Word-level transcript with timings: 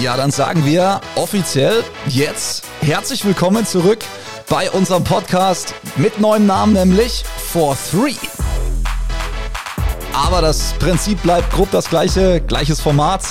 Ja, 0.00 0.16
dann 0.16 0.30
sagen 0.30 0.66
wir 0.66 1.00
offiziell 1.14 1.82
jetzt 2.08 2.64
herzlich 2.82 3.24
willkommen 3.24 3.64
zurück 3.64 4.00
bei 4.48 4.70
unserem 4.70 5.04
Podcast 5.04 5.74
mit 5.96 6.20
neuem 6.20 6.44
Namen, 6.46 6.74
nämlich 6.74 7.24
For 7.24 7.76
Three. 7.90 8.14
Aber 10.12 10.42
das 10.42 10.74
Prinzip 10.74 11.22
bleibt 11.22 11.50
grob 11.50 11.70
das 11.70 11.88
gleiche, 11.88 12.42
gleiches 12.42 12.80
Format, 12.80 13.22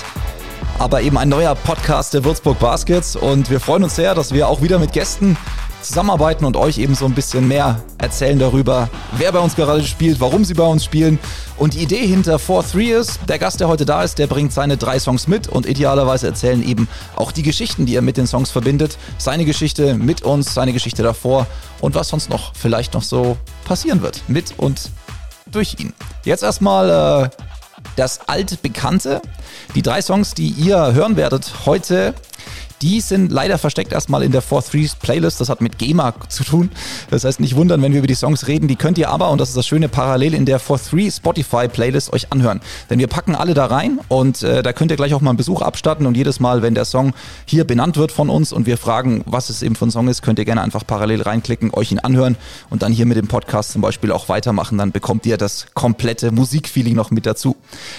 aber 0.80 1.02
eben 1.02 1.18
ein 1.20 1.30
neuer 1.30 1.54
Podcast 1.54 2.16
der 2.16 2.24
Würzburg 2.24 2.58
Baskets 2.58 3.16
und 3.16 3.52
wir 3.52 3.60
freuen 3.60 3.84
uns 3.84 3.96
sehr, 3.96 4.16
dass 4.16 4.34
wir 4.34 4.48
auch 4.48 4.62
wieder 4.62 4.80
mit 4.80 4.92
Gästen 4.92 5.38
zusammenarbeiten 5.86 6.46
und 6.46 6.58
euch 6.58 6.78
eben 6.78 6.96
so 6.96 7.06
ein 7.06 7.14
bisschen 7.14 7.48
mehr 7.48 7.82
erzählen 7.98 8.38
darüber, 8.38 8.90
wer 9.18 9.32
bei 9.32 9.40
uns 9.40 9.56
gerade 9.56 9.84
spielt, 9.84 10.20
warum 10.20 10.44
sie 10.44 10.54
bei 10.54 10.66
uns 10.66 10.84
spielen. 10.84 11.20
Und 11.58 11.74
die 11.74 11.80
Idee 11.80 12.06
hinter 12.06 12.38
4-3 12.38 13.00
ist, 13.00 13.20
der 13.28 13.40
Gast, 13.40 13.60
der 13.60 13.68
heute 13.68 13.86
da 13.86 14.04
ist, 14.04 14.18
der 14.20 14.28
bringt 14.28 14.52
seine 14.52 14.78
drei 14.78 15.00
Songs 15.00 15.28
mit 15.28 15.48
und 15.48 15.66
idealerweise 15.66 16.28
erzählen 16.28 16.64
eben 16.68 16.88
auch 17.16 17.32
die 17.32 17.44
Geschichten, 17.44 17.86
die 17.86 17.96
er 17.96 18.02
mit 18.02 18.18
den 18.18 18.28
Songs 18.28 18.52
verbindet. 18.52 18.98
Seine 19.18 19.46
Geschichte 19.46 19.96
mit 19.96 20.24
uns, 20.24 20.54
seine 20.54 20.74
Geschichte 20.74 21.04
davor 21.04 21.48
und 21.80 21.96
was 21.96 22.10
sonst 22.10 22.30
noch 22.30 22.54
vielleicht 22.56 22.94
noch 22.94 23.04
so 23.04 23.38
passieren 23.66 24.02
wird 24.02 24.22
mit 24.28 24.54
und 24.58 24.90
durch 25.52 25.78
ihn. 25.80 25.94
Jetzt 26.24 26.44
erstmal 26.44 27.30
äh, 27.30 27.30
das 27.96 28.28
alte 28.28 28.58
Bekannte. 28.58 29.22
Die 29.74 29.82
drei 29.82 30.02
Songs, 30.02 30.34
die 30.34 30.50
ihr 30.50 30.94
hören 30.94 31.16
werdet 31.16 31.52
heute, 31.66 32.14
die 32.86 33.02
sind 33.02 33.32
leider 33.32 33.58
versteckt 33.58 33.94
erstmal 33.94 34.22
in 34.22 34.32
der 34.32 34.44
4-3 34.44 35.00
Playlist. 35.02 35.42
Das 35.42 35.50
hat 35.50 35.60
mit 35.60 35.80
GEMA 35.80 36.14
zu 36.30 36.44
tun. 36.44 36.70
Das 37.10 37.24
heißt, 37.24 37.40
nicht 37.40 37.56
wundern, 37.56 37.82
wenn 37.82 37.94
wir 37.94 37.98
über 37.98 38.08
die 38.08 38.14
Songs 38.14 38.46
reden. 38.46 38.68
Die 38.68 38.76
könnt 38.76 39.00
ihr 39.00 39.10
aber, 39.10 39.32
und 39.32 39.42
das 39.42 39.50
ist 39.50 39.58
das 39.58 39.66
Schöne, 39.66 39.90
parallel 39.90 40.36
in 40.36 40.46
der 40.46 40.62
4-3 40.62 41.16
Spotify 41.16 41.68
Playlist 41.68 42.14
euch 42.14 42.32
anhören. 42.32 42.62
Denn 42.92 43.00
wir 43.00 43.08
packen 43.08 43.34
alle 43.34 43.56
da 43.56 43.66
rein 43.66 44.00
und 44.08 44.44
äh, 44.44 44.62
da 44.62 44.72
könnt 44.72 44.92
ihr 44.92 44.98
gleich 44.98 45.16
auch 45.16 45.22
mal 45.22 45.32
einen 45.32 45.38
Besuch 45.38 45.64
abstatten. 45.64 46.06
Und 46.06 46.16
jedes 46.16 46.40
Mal, 46.40 46.62
wenn 46.62 46.76
der 46.76 46.86
Song 46.86 47.14
hier 47.46 47.64
benannt 47.64 47.98
wird 47.98 48.12
von 48.12 48.30
uns 48.30 48.54
und 48.54 48.68
wir 48.68 48.78
fragen, 48.78 49.24
was 49.26 49.50
es 49.50 49.64
eben 49.64 49.74
für 49.74 49.88
ein 49.88 49.92
Song 49.92 50.08
ist, 50.08 50.22
könnt 50.22 50.38
ihr 50.38 50.46
gerne 50.46 50.62
einfach 50.62 50.86
parallel 50.86 51.24
reinklicken, 51.24 51.74
euch 51.74 51.92
ihn 51.92 51.98
anhören 51.98 52.38
und 52.70 52.84
dann 52.84 52.94
hier 52.94 53.08
mit 53.08 53.18
dem 53.18 53.28
Podcast 53.28 53.72
zum 53.72 53.82
Beispiel 53.82 54.12
auch 54.12 54.30
weitermachen. 54.30 54.78
Dann 54.78 54.92
bekommt 54.92 55.26
ihr 55.26 55.38
das 55.38 55.66
komplette 55.74 56.32
Musikfeeling 56.32 56.94
noch 56.94 57.10
mit 57.10 57.26
dazu. 57.26 57.56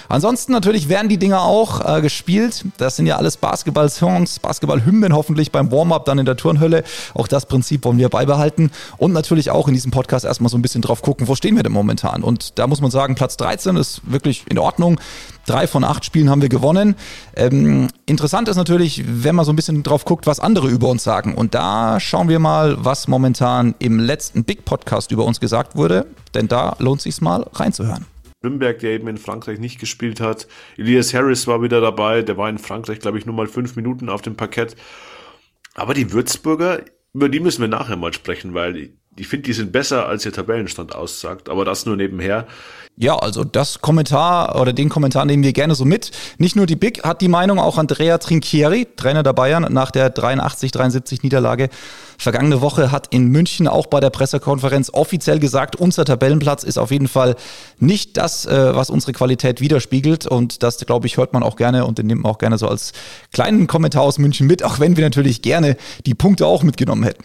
Ansonsten 0.08 0.52
natürlich 0.52 0.88
werden 0.88 1.08
die 1.08 1.18
Dinger 1.18 1.42
auch 1.42 1.96
äh, 1.96 2.00
gespielt. 2.00 2.64
Das 2.76 2.94
sind 2.94 3.06
ja 3.06 3.16
alles 3.16 3.36
Basketball-Songs, 3.36 4.38
Basketball 4.38 4.75
Basketball-Hymnen 4.76 5.14
hoffentlich 5.14 5.52
beim 5.52 5.70
Warm-up 5.72 6.04
dann 6.04 6.18
in 6.18 6.26
der 6.26 6.36
Turnhölle. 6.36 6.84
Auch 7.14 7.28
das 7.28 7.46
Prinzip 7.46 7.84
wollen 7.84 7.98
wir 7.98 8.08
beibehalten. 8.08 8.70
Und 8.98 9.12
natürlich 9.12 9.50
auch 9.50 9.68
in 9.68 9.74
diesem 9.74 9.90
Podcast 9.90 10.24
erstmal 10.24 10.50
so 10.50 10.58
ein 10.58 10.62
bisschen 10.62 10.82
drauf 10.82 11.02
gucken, 11.02 11.28
wo 11.28 11.34
stehen 11.34 11.56
wir 11.56 11.62
denn 11.62 11.72
momentan? 11.72 12.22
Und 12.22 12.58
da 12.58 12.66
muss 12.66 12.80
man 12.80 12.90
sagen, 12.90 13.14
Platz 13.14 13.36
13 13.36 13.76
ist 13.76 14.02
wirklich 14.04 14.44
in 14.48 14.58
Ordnung. 14.58 15.00
Drei 15.46 15.66
von 15.66 15.84
acht 15.84 16.04
Spielen 16.04 16.28
haben 16.28 16.42
wir 16.42 16.48
gewonnen. 16.48 16.96
Ähm, 17.36 17.88
interessant 18.06 18.48
ist 18.48 18.56
natürlich, 18.56 19.04
wenn 19.06 19.34
man 19.34 19.44
so 19.44 19.52
ein 19.52 19.56
bisschen 19.56 19.82
drauf 19.82 20.04
guckt, 20.04 20.26
was 20.26 20.40
andere 20.40 20.68
über 20.68 20.88
uns 20.88 21.04
sagen. 21.04 21.34
Und 21.34 21.54
da 21.54 22.00
schauen 22.00 22.28
wir 22.28 22.38
mal, 22.38 22.76
was 22.78 23.08
momentan 23.08 23.74
im 23.78 24.00
letzten 24.00 24.44
Big 24.44 24.64
Podcast 24.64 25.12
über 25.12 25.24
uns 25.24 25.40
gesagt 25.40 25.76
wurde. 25.76 26.06
Denn 26.34 26.48
da 26.48 26.76
lohnt 26.78 27.00
sich 27.00 27.20
mal 27.20 27.46
reinzuhören. 27.54 28.06
Nürnberg, 28.42 28.78
der 28.78 28.92
eben 28.92 29.08
in 29.08 29.18
Frankreich 29.18 29.58
nicht 29.58 29.80
gespielt 29.80 30.20
hat. 30.20 30.46
Elias 30.76 31.14
Harris 31.14 31.46
war 31.46 31.62
wieder 31.62 31.80
dabei, 31.80 32.22
der 32.22 32.36
war 32.36 32.48
in 32.48 32.58
Frankreich, 32.58 33.00
glaube 33.00 33.18
ich, 33.18 33.26
nur 33.26 33.34
mal 33.34 33.46
fünf 33.46 33.76
Minuten 33.76 34.08
auf 34.08 34.22
dem 34.22 34.36
Parkett. 34.36 34.76
Aber 35.74 35.94
die 35.94 36.12
Würzburger, 36.12 36.84
über 37.12 37.28
die 37.28 37.40
müssen 37.40 37.62
wir 37.62 37.68
nachher 37.68 37.96
mal 37.96 38.12
sprechen, 38.12 38.54
weil 38.54 38.94
ich 39.18 39.28
finde, 39.28 39.44
die 39.44 39.52
sind 39.52 39.72
besser, 39.72 40.06
als 40.06 40.24
ihr 40.24 40.32
Tabellenstand 40.32 40.94
aussagt, 40.94 41.48
aber 41.48 41.64
das 41.64 41.86
nur 41.86 41.96
nebenher. 41.96 42.46
Ja, 42.98 43.16
also 43.16 43.44
das 43.44 43.82
Kommentar 43.82 44.58
oder 44.58 44.72
den 44.72 44.88
Kommentar 44.88 45.26
nehmen 45.26 45.42
wir 45.42 45.52
gerne 45.52 45.74
so 45.74 45.84
mit. 45.84 46.12
Nicht 46.38 46.56
nur 46.56 46.64
die 46.64 46.76
Big 46.76 47.04
hat 47.04 47.20
die 47.20 47.28
Meinung, 47.28 47.58
auch 47.58 47.76
Andrea 47.76 48.16
Trinchieri, 48.16 48.88
Trainer 48.96 49.22
der 49.22 49.34
Bayern, 49.34 49.70
nach 49.70 49.90
der 49.90 50.14
83-73 50.14 51.18
Niederlage 51.22 51.68
vergangene 52.18 52.62
Woche 52.62 52.90
hat 52.90 53.08
in 53.12 53.28
München 53.28 53.68
auch 53.68 53.86
bei 53.86 54.00
der 54.00 54.08
Pressekonferenz 54.08 54.90
offiziell 54.92 55.38
gesagt, 55.38 55.76
unser 55.76 56.06
Tabellenplatz 56.06 56.62
ist 56.62 56.78
auf 56.78 56.90
jeden 56.90 57.08
Fall 57.08 57.36
nicht 57.78 58.16
das, 58.16 58.46
äh, 58.46 58.74
was 58.74 58.88
unsere 58.88 59.12
Qualität 59.12 59.60
widerspiegelt. 59.60 60.26
Und 60.26 60.62
das, 60.62 60.78
glaube 60.78 61.06
ich, 61.06 61.18
hört 61.18 61.32
man 61.34 61.42
auch 61.42 61.56
gerne 61.56 61.84
und 61.84 61.98
den 61.98 62.06
nimmt 62.06 62.22
man 62.22 62.32
auch 62.32 62.38
gerne 62.38 62.56
so 62.56 62.68
als 62.68 62.92
kleinen 63.32 63.66
Kommentar 63.66 64.02
aus 64.02 64.18
München 64.18 64.46
mit, 64.46 64.62
auch 64.62 64.80
wenn 64.80 64.96
wir 64.96 65.04
natürlich 65.04 65.42
gerne 65.42 65.76
die 66.06 66.14
Punkte 66.14 66.46
auch 66.46 66.62
mitgenommen 66.62 67.04
hätten. 67.04 67.24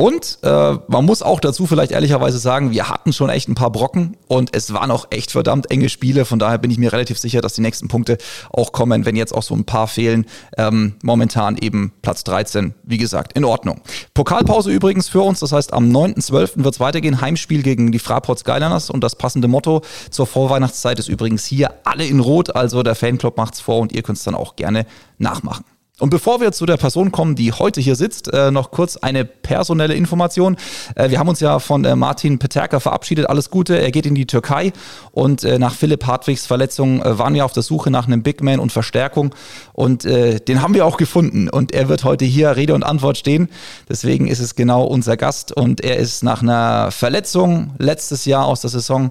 Und 0.00 0.38
äh, 0.40 0.78
man 0.88 1.04
muss 1.04 1.20
auch 1.20 1.40
dazu 1.40 1.66
vielleicht 1.66 1.92
ehrlicherweise 1.92 2.38
sagen, 2.38 2.70
wir 2.70 2.88
hatten 2.88 3.12
schon 3.12 3.28
echt 3.28 3.50
ein 3.50 3.54
paar 3.54 3.70
Brocken 3.70 4.16
und 4.28 4.56
es 4.56 4.72
waren 4.72 4.90
auch 4.90 5.08
echt 5.10 5.30
verdammt 5.30 5.70
enge 5.70 5.90
Spiele. 5.90 6.24
Von 6.24 6.38
daher 6.38 6.56
bin 6.56 6.70
ich 6.70 6.78
mir 6.78 6.94
relativ 6.94 7.18
sicher, 7.18 7.42
dass 7.42 7.52
die 7.52 7.60
nächsten 7.60 7.88
Punkte 7.88 8.16
auch 8.50 8.72
kommen, 8.72 9.04
wenn 9.04 9.14
jetzt 9.14 9.34
auch 9.34 9.42
so 9.42 9.54
ein 9.54 9.66
paar 9.66 9.88
fehlen. 9.88 10.24
Ähm, 10.56 10.94
momentan 11.02 11.58
eben 11.58 11.92
Platz 12.00 12.24
13, 12.24 12.72
wie 12.82 12.96
gesagt, 12.96 13.34
in 13.34 13.44
Ordnung. 13.44 13.82
Pokalpause 14.14 14.70
übrigens 14.70 15.10
für 15.10 15.20
uns, 15.20 15.40
das 15.40 15.52
heißt 15.52 15.74
am 15.74 15.90
9.12. 15.94 16.64
wird 16.64 16.74
es 16.74 16.80
weitergehen. 16.80 17.20
Heimspiel 17.20 17.62
gegen 17.62 17.92
die 17.92 17.98
Fraport 17.98 18.38
Skyliners 18.38 18.88
und 18.88 19.04
das 19.04 19.16
passende 19.16 19.48
Motto 19.48 19.82
zur 20.10 20.26
Vorweihnachtszeit 20.26 20.98
ist 20.98 21.08
übrigens 21.08 21.44
hier 21.44 21.74
alle 21.84 22.06
in 22.06 22.20
Rot. 22.20 22.56
Also 22.56 22.82
der 22.82 22.94
Fanclub 22.94 23.36
macht's 23.36 23.60
vor 23.60 23.80
und 23.80 23.92
ihr 23.92 24.00
könnt 24.00 24.16
es 24.16 24.24
dann 24.24 24.34
auch 24.34 24.56
gerne 24.56 24.86
nachmachen. 25.18 25.66
Und 26.00 26.08
bevor 26.08 26.40
wir 26.40 26.50
zu 26.52 26.64
der 26.64 26.78
Person 26.78 27.12
kommen, 27.12 27.36
die 27.36 27.52
heute 27.52 27.80
hier 27.80 27.94
sitzt, 27.94 28.32
äh, 28.32 28.50
noch 28.50 28.70
kurz 28.70 28.96
eine 28.96 29.26
personelle 29.26 29.94
Information. 29.94 30.56
Äh, 30.94 31.10
wir 31.10 31.18
haben 31.18 31.28
uns 31.28 31.40
ja 31.40 31.58
von 31.58 31.84
äh, 31.84 31.94
Martin 31.94 32.38
Peterka 32.38 32.80
verabschiedet. 32.80 33.28
Alles 33.28 33.50
Gute. 33.50 33.78
Er 33.78 33.90
geht 33.90 34.06
in 34.06 34.14
die 34.14 34.26
Türkei 34.26 34.72
und 35.12 35.42
nach 35.42 35.74
Philipp 35.74 36.06
Hartwigs 36.06 36.46
Verletzung 36.46 37.02
waren 37.04 37.34
wir 37.34 37.44
auf 37.44 37.52
der 37.52 37.62
Suche 37.62 37.90
nach 37.90 38.06
einem 38.06 38.22
Big 38.22 38.42
Man 38.42 38.60
und 38.60 38.72
Verstärkung 38.72 39.34
und 39.72 40.04
den 40.04 40.62
haben 40.62 40.74
wir 40.74 40.86
auch 40.86 40.96
gefunden 40.96 41.48
und 41.48 41.72
er 41.72 41.88
wird 41.88 42.04
heute 42.04 42.24
hier 42.24 42.56
Rede 42.56 42.74
und 42.74 42.82
Antwort 42.82 43.18
stehen. 43.18 43.48
Deswegen 43.88 44.28
ist 44.28 44.40
es 44.40 44.54
genau 44.54 44.84
unser 44.84 45.16
Gast 45.16 45.52
und 45.52 45.82
er 45.82 45.96
ist 45.96 46.22
nach 46.22 46.42
einer 46.42 46.90
Verletzung 46.90 47.74
letztes 47.78 48.24
Jahr 48.24 48.46
aus 48.46 48.62
der 48.62 48.70
Saison 48.70 49.10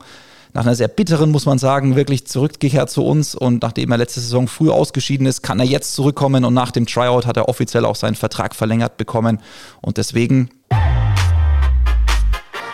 nach 0.54 0.64
einer 0.64 0.76
sehr 0.76 0.88
bitteren, 0.88 1.32
muss 1.32 1.46
man 1.46 1.60
sagen, 1.60 1.96
wirklich 1.96 2.26
zurückgekehrt 2.26 2.90
zu 2.90 3.06
uns. 3.06 3.36
Und 3.36 3.62
nachdem 3.62 3.92
er 3.92 3.98
letzte 3.98 4.20
Saison 4.20 4.48
früh 4.48 4.70
ausgeschieden 4.70 5.28
ist, 5.28 5.42
kann 5.42 5.60
er 5.60 5.66
jetzt 5.66 5.94
zurückkommen. 5.94 6.46
Und 6.46 6.54
nach 6.54 6.72
dem 6.72 6.86
Tryout 6.86 7.26
hat 7.26 7.38
er 7.38 7.48
offiziell 7.50 7.86
auch 7.86 7.96
seinen 7.96 8.16
Vertrag 8.16 8.56
verlängert 8.56 8.98
bekommen. 8.98 9.40
Und 9.82 9.98
deswegen 9.98 10.50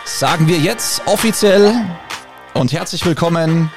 sagen 0.04 0.48
wir 0.48 0.58
jetzt 0.58 1.02
offiziell 1.06 1.74
und 2.54 2.72
herzlich 2.72 3.04
willkommen. 3.04 3.70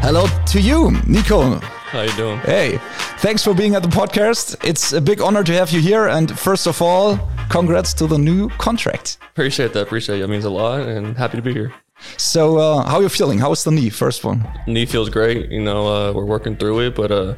Hello 0.00 0.28
to 0.50 0.58
you, 0.58 0.92
Nico. 1.06 1.60
How 1.92 2.04
you 2.04 2.12
doing? 2.16 2.40
Hey, 2.40 2.80
thanks 3.20 3.42
for 3.42 3.54
being 3.54 3.76
at 3.76 3.82
the 3.82 3.88
podcast. 3.88 4.58
It's 4.64 4.92
a 4.92 5.00
big 5.00 5.20
honor 5.20 5.44
to 5.44 5.52
have 5.52 5.72
you 5.72 5.80
here. 5.80 6.10
And 6.10 6.30
first 6.30 6.66
of 6.66 6.82
all, 6.82 7.18
congrats 7.48 7.94
to 7.94 8.06
the 8.06 8.18
new 8.18 8.48
contract. 8.58 9.18
Appreciate 9.32 9.72
that. 9.74 9.82
Appreciate 9.82 10.18
it. 10.18 10.22
That 10.22 10.28
means 10.28 10.44
a 10.44 10.50
lot, 10.50 10.80
and 10.80 11.16
happy 11.16 11.36
to 11.36 11.42
be 11.42 11.52
here. 11.52 11.72
So, 12.16 12.58
uh, 12.58 12.82
how 12.84 12.96
are 12.96 13.02
you 13.02 13.08
feeling? 13.08 13.38
How 13.38 13.52
is 13.52 13.64
the 13.64 13.70
knee? 13.70 13.90
First 13.90 14.24
one. 14.24 14.46
Knee 14.66 14.86
feels 14.86 15.08
great. 15.08 15.50
You 15.50 15.62
know, 15.62 15.86
uh, 15.88 16.12
we're 16.12 16.24
working 16.24 16.56
through 16.56 16.80
it, 16.80 16.94
but 16.94 17.10
uh, 17.10 17.34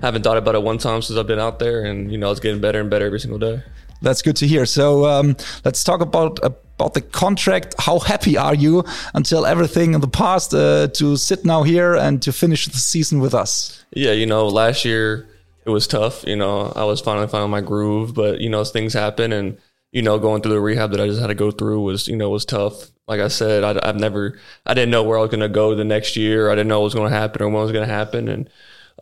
haven't 0.00 0.22
thought 0.22 0.36
about 0.36 0.54
it 0.54 0.62
one 0.62 0.78
time 0.78 1.02
since 1.02 1.18
I've 1.18 1.26
been 1.26 1.38
out 1.38 1.58
there, 1.58 1.84
and 1.84 2.10
you 2.10 2.18
know, 2.18 2.30
it's 2.30 2.40
getting 2.40 2.60
better 2.60 2.80
and 2.80 2.90
better 2.90 3.06
every 3.06 3.20
single 3.20 3.38
day. 3.38 3.62
That's 4.02 4.22
good 4.22 4.36
to 4.36 4.46
hear. 4.46 4.66
So, 4.66 5.06
um, 5.06 5.36
let's 5.64 5.82
talk 5.82 6.00
about 6.00 6.38
about 6.42 6.94
the 6.94 7.00
contract. 7.00 7.74
How 7.78 7.98
happy 7.98 8.36
are 8.36 8.54
you 8.54 8.84
until 9.14 9.46
everything 9.46 9.94
in 9.94 10.00
the 10.00 10.08
past 10.08 10.52
uh, 10.54 10.88
to 10.88 11.16
sit 11.16 11.44
now 11.44 11.62
here 11.62 11.94
and 11.94 12.20
to 12.22 12.32
finish 12.32 12.66
the 12.66 12.78
season 12.78 13.20
with 13.20 13.34
us? 13.34 13.84
Yeah, 13.92 14.12
you 14.12 14.26
know, 14.26 14.46
last 14.46 14.84
year 14.84 15.26
it 15.64 15.70
was 15.70 15.86
tough. 15.86 16.24
You 16.26 16.36
know, 16.36 16.72
I 16.76 16.84
was 16.84 17.00
finally 17.00 17.28
finding 17.28 17.50
my 17.50 17.62
groove, 17.62 18.14
but 18.14 18.40
you 18.40 18.50
know, 18.50 18.64
things 18.64 18.92
happen 18.92 19.32
and 19.32 19.58
you 19.96 20.02
know, 20.02 20.18
going 20.18 20.42
through 20.42 20.52
the 20.52 20.60
rehab 20.60 20.90
that 20.90 21.00
I 21.00 21.06
just 21.06 21.22
had 21.22 21.28
to 21.28 21.34
go 21.34 21.50
through 21.50 21.80
was, 21.80 22.06
you 22.06 22.16
know, 22.16 22.28
was 22.28 22.44
tough. 22.44 22.90
Like 23.08 23.18
I 23.18 23.28
said, 23.28 23.64
I, 23.64 23.86
have 23.86 23.96
never, 23.96 24.38
I 24.66 24.74
didn't 24.74 24.90
know 24.90 25.02
where 25.02 25.16
I 25.16 25.22
was 25.22 25.30
going 25.30 25.40
to 25.40 25.48
go 25.48 25.74
the 25.74 25.86
next 25.86 26.16
year. 26.16 26.50
I 26.50 26.54
didn't 26.54 26.68
know 26.68 26.80
what 26.80 26.84
was 26.84 26.94
going 26.94 27.10
to 27.10 27.16
happen 27.16 27.40
or 27.40 27.48
when 27.48 27.62
was 27.62 27.72
going 27.72 27.88
to 27.88 27.94
happen. 27.94 28.28
And, 28.28 28.50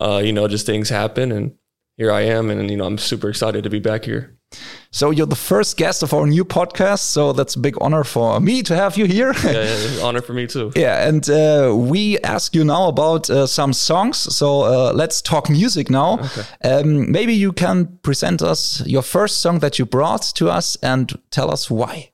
uh, 0.00 0.22
you 0.24 0.32
know, 0.32 0.46
just 0.46 0.66
things 0.66 0.88
happen. 0.88 1.32
And 1.32 1.56
here 1.96 2.12
I 2.12 2.20
am. 2.20 2.48
And, 2.48 2.70
you 2.70 2.76
know, 2.76 2.84
I'm 2.84 2.98
super 2.98 3.28
excited 3.28 3.64
to 3.64 3.70
be 3.70 3.80
back 3.80 4.04
here. 4.04 4.38
So 4.90 5.10
you're 5.10 5.26
the 5.26 5.36
first 5.36 5.76
guest 5.76 6.02
of 6.02 6.14
our 6.14 6.26
new 6.26 6.44
podcast, 6.44 7.00
so 7.00 7.32
that's 7.32 7.56
a 7.56 7.58
big 7.58 7.76
honor 7.80 8.04
for 8.04 8.40
me 8.40 8.62
to 8.62 8.76
have 8.76 8.96
you 8.96 9.06
here. 9.06 9.32
yeah, 9.44 9.64
yeah 9.64 10.02
honor 10.04 10.22
for 10.22 10.32
me 10.32 10.46
too. 10.46 10.72
yeah, 10.76 11.08
and 11.08 11.28
uh, 11.28 11.74
we 11.76 12.18
ask 12.20 12.54
you 12.54 12.64
now 12.64 12.88
about 12.88 13.28
uh, 13.28 13.46
some 13.46 13.72
songs. 13.72 14.16
So 14.16 14.62
uh, 14.62 14.92
let's 14.94 15.20
talk 15.20 15.50
music 15.50 15.90
now. 15.90 16.20
Okay. 16.20 16.42
Um, 16.62 17.10
maybe 17.10 17.34
you 17.34 17.52
can 17.52 17.98
present 18.02 18.40
us 18.42 18.86
your 18.86 19.02
first 19.02 19.40
song 19.40 19.58
that 19.58 19.78
you 19.78 19.86
brought 19.86 20.22
to 20.36 20.48
us 20.48 20.76
and 20.82 21.12
tell 21.30 21.50
us 21.50 21.70
why. 21.70 22.12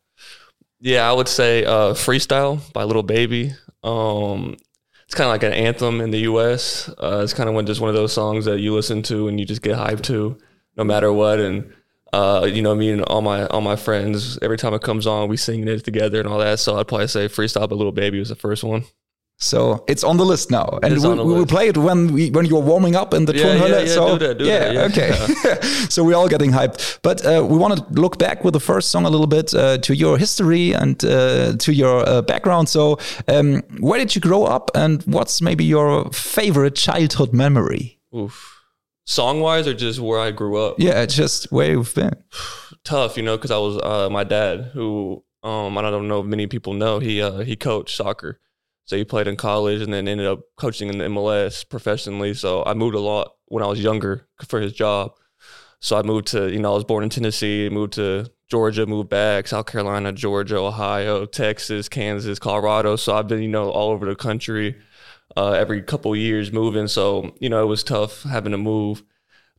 Yeah, 0.81 1.09
I 1.09 1.13
would 1.13 1.29
say 1.29 1.65
uh, 1.65 1.93
"Freestyle" 1.93 2.73
by 2.73 2.85
Lil 2.85 3.03
Baby. 3.03 3.53
Um, 3.83 4.57
it's 5.05 5.17
kind 5.17 5.27
of 5.27 5.33
like 5.33 5.43
an 5.43 5.53
anthem 5.53 6.01
in 6.01 6.13
the 6.13 6.21
U.S. 6.21 6.89
Uh, 6.89 7.21
it's 7.25 7.35
kind 7.35 7.49
of 7.49 7.55
one 7.55 7.67
just 7.67 7.81
one 7.81 7.91
of 7.91 7.97
those 7.97 8.13
songs 8.13 8.45
that 8.45 8.61
you 8.61 8.73
listen 8.73 9.03
to 9.03 9.27
and 9.27 9.41
you 9.41 9.45
just 9.45 9.61
get 9.61 9.77
hyped 9.77 10.03
to, 10.05 10.39
no 10.77 10.85
matter 10.85 11.13
what. 11.13 11.41
And 11.41 11.75
uh, 12.13 12.49
you 12.51 12.63
know, 12.63 12.75
me 12.75 12.91
and 12.91 13.03
all 13.03 13.23
my 13.23 13.47
all 13.47 13.61
my 13.61 13.77
friends, 13.77 14.39
every 14.43 14.59
time 14.59 14.75
it 14.75 14.83
comes 14.83 15.07
on, 15.07 15.29
we 15.29 15.37
sing 15.37 15.67
it 15.67 15.85
together 15.85 16.19
and 16.21 16.29
all 16.29 16.39
that. 16.39 16.59
So 16.59 16.79
I'd 16.79 16.89
probably 16.89 17.09
say 17.09 17.29
freestyle, 17.29 17.69
but 17.69 17.77
Lil 17.77 17.93
Baby 17.93 18.19
was 18.19 18.31
the 18.31 18.37
first 18.37 18.65
one. 18.65 18.85
So 19.43 19.85
it's 19.89 20.05
on 20.05 20.19
the 20.19 20.25
list 20.25 20.51
now, 20.51 20.79
and 20.83 21.03
we, 21.03 21.09
we 21.09 21.33
will 21.33 21.47
play 21.47 21.69
it 21.69 21.79
when 21.79 22.13
we 22.13 22.31
when 22.31 22.45
you're 22.45 22.61
warming 22.61 22.95
up 22.95 23.15
in 23.15 23.25
the 23.25 23.35
Yeah, 23.35 23.55
yeah, 23.55 23.81
yeah, 23.81 23.87
so 23.87 24.19
do 24.19 24.27
that, 24.27 24.39
do 24.39 24.45
yeah, 24.45 24.73
that, 24.73 24.97
yeah. 24.97 25.55
okay. 25.55 25.61
so 25.89 26.05
we're 26.05 26.15
all 26.15 26.29
getting 26.29 26.53
hyped, 26.53 26.99
but 27.01 27.25
uh, 27.25 27.43
we 27.49 27.57
want 27.57 27.79
to 27.79 28.01
look 28.01 28.19
back 28.19 28.45
with 28.45 28.53
the 28.53 28.61
first 28.61 28.91
song 28.91 29.07
a 29.07 29.09
little 29.09 29.27
bit 29.27 29.55
uh, 29.55 29.79
to 29.79 29.97
your 29.97 30.19
history 30.19 30.75
and 30.75 31.03
uh, 31.07 31.57
to 31.57 31.73
your 31.73 32.07
uh, 32.07 32.21
background. 32.21 32.69
So 32.69 32.99
um, 33.29 33.63
where 33.79 33.99
did 33.99 34.15
you 34.15 34.21
grow 34.21 34.45
up, 34.45 34.71
and 34.75 35.03
what's 35.05 35.41
maybe 35.41 35.65
your 35.65 36.11
favorite 36.11 36.77
childhood 36.77 37.33
memory? 37.33 37.99
Oof. 38.15 38.60
Song 39.11 39.41
wise, 39.41 39.67
or 39.67 39.75
just 39.75 39.99
where 39.99 40.21
I 40.21 40.31
grew 40.31 40.57
up? 40.57 40.77
Yeah, 40.79 41.05
just 41.05 41.51
where 41.51 41.73
you've 41.73 41.93
been. 41.97 42.15
tough, 42.85 43.17
you 43.17 43.25
know, 43.25 43.37
because 43.37 43.51
I 43.51 43.59
was 43.59 43.77
uh, 43.83 44.09
my 44.09 44.23
dad, 44.23 44.71
who 44.73 45.25
um, 45.43 45.77
I 45.77 45.83
don't 45.83 46.07
know 46.07 46.21
if 46.21 46.27
many 46.27 46.47
people 46.47 46.75
know, 46.75 47.01
he 47.01 47.21
uh, 47.21 47.39
he 47.39 47.57
coached 47.57 47.97
soccer, 47.97 48.39
so 48.85 48.97
he 48.97 49.05
played 49.05 49.27
in 49.27 49.35
college 49.35 49.83
and 49.83 49.93
then 49.93 50.07
ended 50.07 50.29
up 50.29 50.43
coaching 50.57 50.89
in 50.89 50.99
the 50.99 51.07
MLS 51.07 51.69
professionally. 51.69 52.35
So 52.35 52.63
I 52.65 52.75
moved 52.75 52.95
a 52.95 53.01
lot 53.01 53.33
when 53.47 53.65
I 53.65 53.67
was 53.67 53.83
younger 53.83 54.29
for 54.47 54.61
his 54.61 54.73
job. 54.73 55.11
So 55.81 55.99
I 55.99 56.03
moved 56.03 56.29
to, 56.29 56.49
you 56.49 56.61
know, 56.61 56.71
I 56.71 56.75
was 56.77 56.85
born 56.85 57.03
in 57.03 57.11
Tennessee, 57.11 57.69
moved 57.69 57.95
to 57.95 58.31
Georgia, 58.49 58.87
moved 58.87 59.09
back, 59.09 59.49
South 59.49 59.67
Carolina, 59.67 60.13
Georgia, 60.13 60.59
Ohio, 60.59 61.27
Texas, 61.27 61.89
Kansas, 61.89 62.39
Colorado. 62.39 62.95
So 62.95 63.17
I've 63.17 63.27
been, 63.27 63.43
you 63.43 63.49
know, 63.49 63.71
all 63.71 63.91
over 63.91 64.07
the 64.07 64.15
country 64.15 64.77
uh, 65.37 65.53
every 65.53 65.83
couple 65.83 66.15
years 66.17 66.53
moving. 66.53 66.89
So, 66.89 67.35
you 67.41 67.49
know, 67.49 67.63
it 67.63 67.67
was 67.67 67.83
tough 67.83 68.23
having 68.25 68.53
to 68.53 68.59
move 68.59 69.03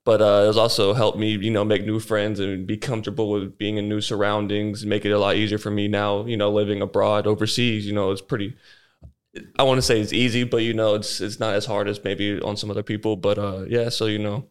but 0.04 0.22
uh, 0.22 0.44
it 0.44 0.48
was 0.48 0.58
also 0.58 0.94
helped 0.94 1.18
me, 1.20 1.38
you 1.38 1.52
know, 1.52 1.64
make 1.64 1.86
new 1.86 2.00
friends 2.00 2.40
and 2.40 2.66
be 2.66 2.78
comfortable 2.78 3.30
with 3.30 3.58
being 3.58 3.78
in 3.78 3.88
new 3.88 4.02
surroundings, 4.02 4.86
make 4.86 5.06
it 5.06 5.12
a 5.12 5.20
lot 5.20 5.36
easier 5.36 5.60
for 5.60 5.70
me 5.70 5.88
now, 5.88 6.26
you 6.26 6.38
know, 6.38 6.52
living 6.52 6.82
abroad 6.82 7.28
overseas. 7.28 7.86
You 7.86 7.94
know, 7.94 8.12
it's 8.12 8.22
pretty. 8.22 8.56
I 9.58 9.64
want 9.64 9.78
to 9.78 9.82
say 9.82 10.02
it's 10.02 10.12
easy, 10.12 10.44
but 10.44 10.58
you 10.58 10.74
know, 10.74 10.96
it's 10.96 11.22
it's 11.22 11.40
not 11.40 11.54
as 11.54 11.66
hard 11.66 11.88
as 11.88 12.04
maybe 12.04 12.42
on 12.42 12.58
some 12.58 12.72
other 12.72 12.84
people. 12.84 13.16
But 13.16 13.38
uh, 13.38 13.66
yeah, 13.68 13.90
so 13.90 14.08
you 14.08 14.20
know, 14.20 14.50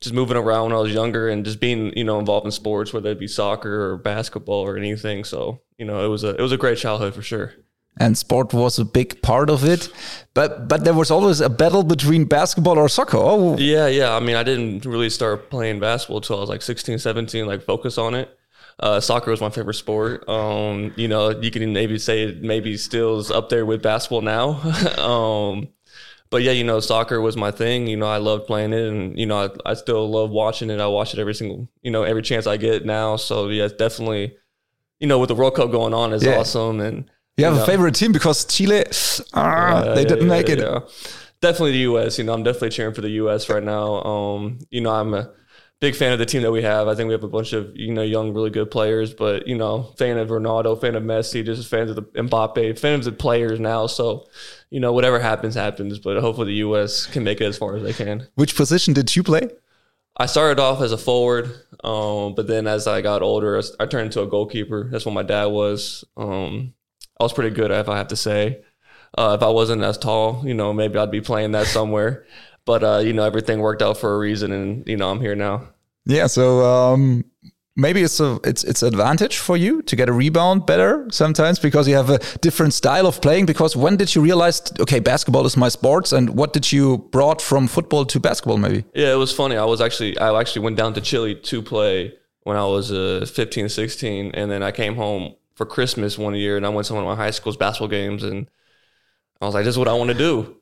just 0.00 0.14
moving 0.14 0.36
around 0.36 0.64
when 0.64 0.72
I 0.74 0.80
was 0.80 0.92
younger 0.92 1.28
and 1.30 1.44
just 1.44 1.60
being, 1.60 1.96
you 1.96 2.04
know, 2.04 2.18
involved 2.18 2.44
in 2.46 2.52
sports, 2.52 2.92
whether 2.92 3.10
it 3.10 3.18
be 3.18 3.26
soccer 3.26 3.90
or 3.92 3.96
basketball 3.96 4.60
or 4.66 4.76
anything. 4.76 5.24
So 5.24 5.62
you 5.78 5.86
know, 5.86 6.04
it 6.04 6.08
was 6.08 6.24
a 6.24 6.36
it 6.36 6.42
was 6.42 6.52
a 6.52 6.58
great 6.58 6.78
childhood 6.78 7.14
for 7.14 7.22
sure. 7.22 7.54
And 7.96 8.16
sport 8.16 8.52
was 8.54 8.78
a 8.78 8.84
big 8.84 9.20
part 9.22 9.50
of 9.50 9.64
it. 9.64 9.88
But 10.34 10.68
but 10.68 10.84
there 10.84 10.94
was 10.94 11.10
always 11.10 11.40
a 11.40 11.48
battle 11.48 11.82
between 11.82 12.24
basketball 12.24 12.78
or 12.78 12.88
soccer. 12.88 13.18
Oh, 13.18 13.56
Yeah, 13.58 13.86
yeah. 13.88 14.14
I 14.14 14.20
mean, 14.20 14.36
I 14.36 14.42
didn't 14.42 14.84
really 14.86 15.10
start 15.10 15.50
playing 15.50 15.80
basketball 15.80 16.18
until 16.18 16.36
I 16.36 16.40
was 16.40 16.48
like 16.48 16.62
16, 16.62 16.98
17, 16.98 17.46
like 17.46 17.62
focus 17.62 17.98
on 17.98 18.14
it. 18.14 18.36
Uh, 18.78 18.98
soccer 19.00 19.30
was 19.30 19.40
my 19.42 19.50
favorite 19.50 19.74
sport. 19.74 20.26
Um, 20.28 20.92
you 20.96 21.06
know, 21.08 21.30
you 21.30 21.50
can 21.50 21.72
maybe 21.72 21.98
say 21.98 22.22
it 22.22 22.42
maybe 22.42 22.76
still 22.78 23.18
is 23.18 23.30
up 23.30 23.50
there 23.50 23.66
with 23.66 23.82
basketball 23.82 24.22
now. 24.22 24.52
um, 24.98 25.68
but 26.30 26.42
yeah, 26.42 26.52
you 26.52 26.64
know, 26.64 26.80
soccer 26.80 27.20
was 27.20 27.36
my 27.36 27.50
thing. 27.50 27.88
You 27.88 27.96
know, 27.98 28.06
I 28.06 28.16
loved 28.18 28.46
playing 28.46 28.72
it 28.72 28.88
and, 28.88 29.18
you 29.18 29.26
know, 29.26 29.50
I, 29.66 29.70
I 29.72 29.74
still 29.74 30.08
love 30.08 30.30
watching 30.30 30.70
it. 30.70 30.80
I 30.80 30.86
watch 30.86 31.12
it 31.12 31.20
every 31.20 31.34
single, 31.34 31.68
you 31.82 31.90
know, 31.90 32.04
every 32.04 32.22
chance 32.22 32.46
I 32.46 32.56
get 32.56 32.86
now. 32.86 33.16
So 33.16 33.48
yeah, 33.48 33.64
it's 33.64 33.74
definitely, 33.74 34.36
you 35.00 35.08
know, 35.08 35.18
with 35.18 35.28
the 35.28 35.34
World 35.34 35.56
Cup 35.56 35.70
going 35.72 35.92
on 35.92 36.12
is 36.14 36.24
Yeah. 36.24 36.38
awesome. 36.38 36.80
And 36.80 37.10
you 37.40 37.46
have 37.46 37.62
a 37.62 37.66
favorite 37.66 37.94
team 37.94 38.12
because 38.12 38.44
Chile, 38.44 38.84
ah, 39.34 39.84
Yeah, 39.84 39.94
they 39.94 40.04
didn't 40.04 40.24
yeah, 40.24 40.28
make 40.28 40.48
it. 40.48 40.58
Definitely 41.40 41.72
the 41.72 41.78
U.S. 41.78 42.18
You 42.18 42.24
know, 42.24 42.34
I'm 42.34 42.42
definitely 42.42 42.70
cheering 42.70 42.94
for 42.94 43.00
the 43.00 43.10
U.S. 43.10 43.48
right 43.48 43.62
now. 43.62 44.02
Um, 44.02 44.58
you 44.70 44.82
know, 44.82 44.90
I'm 44.90 45.14
a 45.14 45.30
big 45.80 45.96
fan 45.96 46.12
of 46.12 46.18
the 46.18 46.26
team 46.26 46.42
that 46.42 46.52
we 46.52 46.62
have. 46.62 46.86
I 46.86 46.94
think 46.94 47.08
we 47.08 47.14
have 47.14 47.24
a 47.24 47.28
bunch 47.28 47.52
of 47.52 47.74
you 47.74 47.92
know 47.92 48.02
young, 48.02 48.32
really 48.34 48.50
good 48.50 48.70
players. 48.70 49.14
But 49.14 49.48
you 49.48 49.56
know, 49.56 49.84
fan 49.96 50.18
of 50.18 50.28
Ronaldo, 50.28 50.80
fan 50.80 50.94
of 50.94 51.02
Messi, 51.02 51.44
just 51.44 51.68
fans 51.68 51.90
of 51.90 51.96
the 51.96 52.02
Mbappe, 52.02 52.78
fans 52.78 53.06
of 53.06 53.14
the 53.14 53.18
players 53.18 53.58
now. 53.58 53.86
So, 53.86 54.28
you 54.70 54.80
know, 54.80 54.92
whatever 54.92 55.18
happens, 55.18 55.54
happens. 55.54 55.98
But 55.98 56.20
hopefully 56.20 56.48
the 56.48 56.58
U.S. 56.58 57.06
can 57.06 57.24
make 57.24 57.40
it 57.40 57.46
as 57.46 57.58
far 57.58 57.76
as 57.76 57.82
they 57.82 57.92
can. 57.92 58.26
Which 58.34 58.54
position 58.54 58.94
did 58.94 59.16
you 59.16 59.22
play? 59.22 59.48
I 60.16 60.26
started 60.26 60.60
off 60.60 60.82
as 60.82 60.92
a 60.92 60.98
forward, 60.98 61.46
um, 61.82 62.34
but 62.34 62.46
then 62.46 62.66
as 62.66 62.86
I 62.86 63.00
got 63.00 63.22
older, 63.22 63.60
I 63.78 63.86
turned 63.86 64.06
into 64.06 64.20
a 64.20 64.26
goalkeeper. 64.26 64.88
That's 64.90 65.06
what 65.06 65.14
my 65.14 65.22
dad 65.22 65.46
was. 65.46 66.04
Um, 66.16 66.74
I 67.20 67.22
was 67.22 67.34
pretty 67.34 67.54
good, 67.54 67.70
if 67.70 67.88
I 67.88 67.98
have 67.98 68.08
to 68.08 68.16
say. 68.16 68.62
Uh, 69.16 69.36
if 69.38 69.42
I 69.42 69.48
wasn't 69.48 69.82
as 69.82 69.98
tall, 69.98 70.42
you 70.44 70.54
know, 70.54 70.72
maybe 70.72 70.98
I'd 70.98 71.10
be 71.10 71.20
playing 71.20 71.52
that 71.52 71.66
somewhere. 71.66 72.24
But 72.64 72.82
uh, 72.82 72.98
you 72.98 73.12
know, 73.12 73.24
everything 73.24 73.60
worked 73.60 73.82
out 73.82 73.98
for 73.98 74.14
a 74.14 74.18
reason, 74.18 74.52
and 74.52 74.86
you 74.88 74.96
know, 74.96 75.10
I'm 75.10 75.20
here 75.20 75.34
now. 75.34 75.68
Yeah, 76.06 76.26
so 76.26 76.64
um, 76.64 77.24
maybe 77.76 78.02
it's 78.02 78.20
a 78.20 78.38
it's 78.44 78.64
it's 78.64 78.82
advantage 78.82 79.38
for 79.38 79.56
you 79.56 79.82
to 79.82 79.96
get 79.96 80.08
a 80.08 80.12
rebound 80.12 80.66
better 80.66 81.08
sometimes 81.10 81.58
because 81.58 81.88
you 81.88 81.94
have 81.94 82.10
a 82.10 82.18
different 82.38 82.72
style 82.72 83.06
of 83.06 83.20
playing. 83.20 83.46
Because 83.46 83.76
when 83.76 83.96
did 83.96 84.14
you 84.14 84.22
realize 84.22 84.62
okay, 84.80 85.00
basketball 85.00 85.44
is 85.44 85.56
my 85.56 85.68
sports, 85.68 86.12
and 86.12 86.30
what 86.30 86.52
did 86.52 86.70
you 86.70 86.98
brought 87.10 87.42
from 87.42 87.66
football 87.66 88.04
to 88.06 88.20
basketball? 88.20 88.58
Maybe 88.58 88.84
Yeah, 88.94 89.12
it 89.12 89.18
was 89.18 89.32
funny. 89.32 89.56
I 89.56 89.64
was 89.64 89.80
actually 89.80 90.16
I 90.18 90.38
actually 90.38 90.62
went 90.62 90.76
down 90.76 90.94
to 90.94 91.00
Chile 91.00 91.34
to 91.34 91.62
play 91.62 92.14
when 92.44 92.56
I 92.56 92.64
was 92.64 92.90
uh, 92.90 93.26
15, 93.30 93.68
16, 93.68 94.30
and 94.32 94.50
then 94.50 94.62
I 94.62 94.72
came 94.72 94.96
home 94.96 95.34
for 95.60 95.66
Christmas 95.66 96.16
one 96.16 96.34
year, 96.34 96.56
and 96.56 96.64
I 96.64 96.70
went 96.70 96.86
to 96.86 96.94
one 96.94 97.02
of 97.02 97.06
my 97.06 97.22
high 97.22 97.32
school's 97.32 97.58
basketball 97.58 97.88
games, 97.88 98.22
and 98.22 98.48
I 99.42 99.44
was 99.44 99.54
like, 99.54 99.66
"This 99.66 99.74
is 99.74 99.78
what 99.78 99.88
I 99.88 99.92
want 99.92 100.08
to 100.08 100.16
do." 100.16 100.56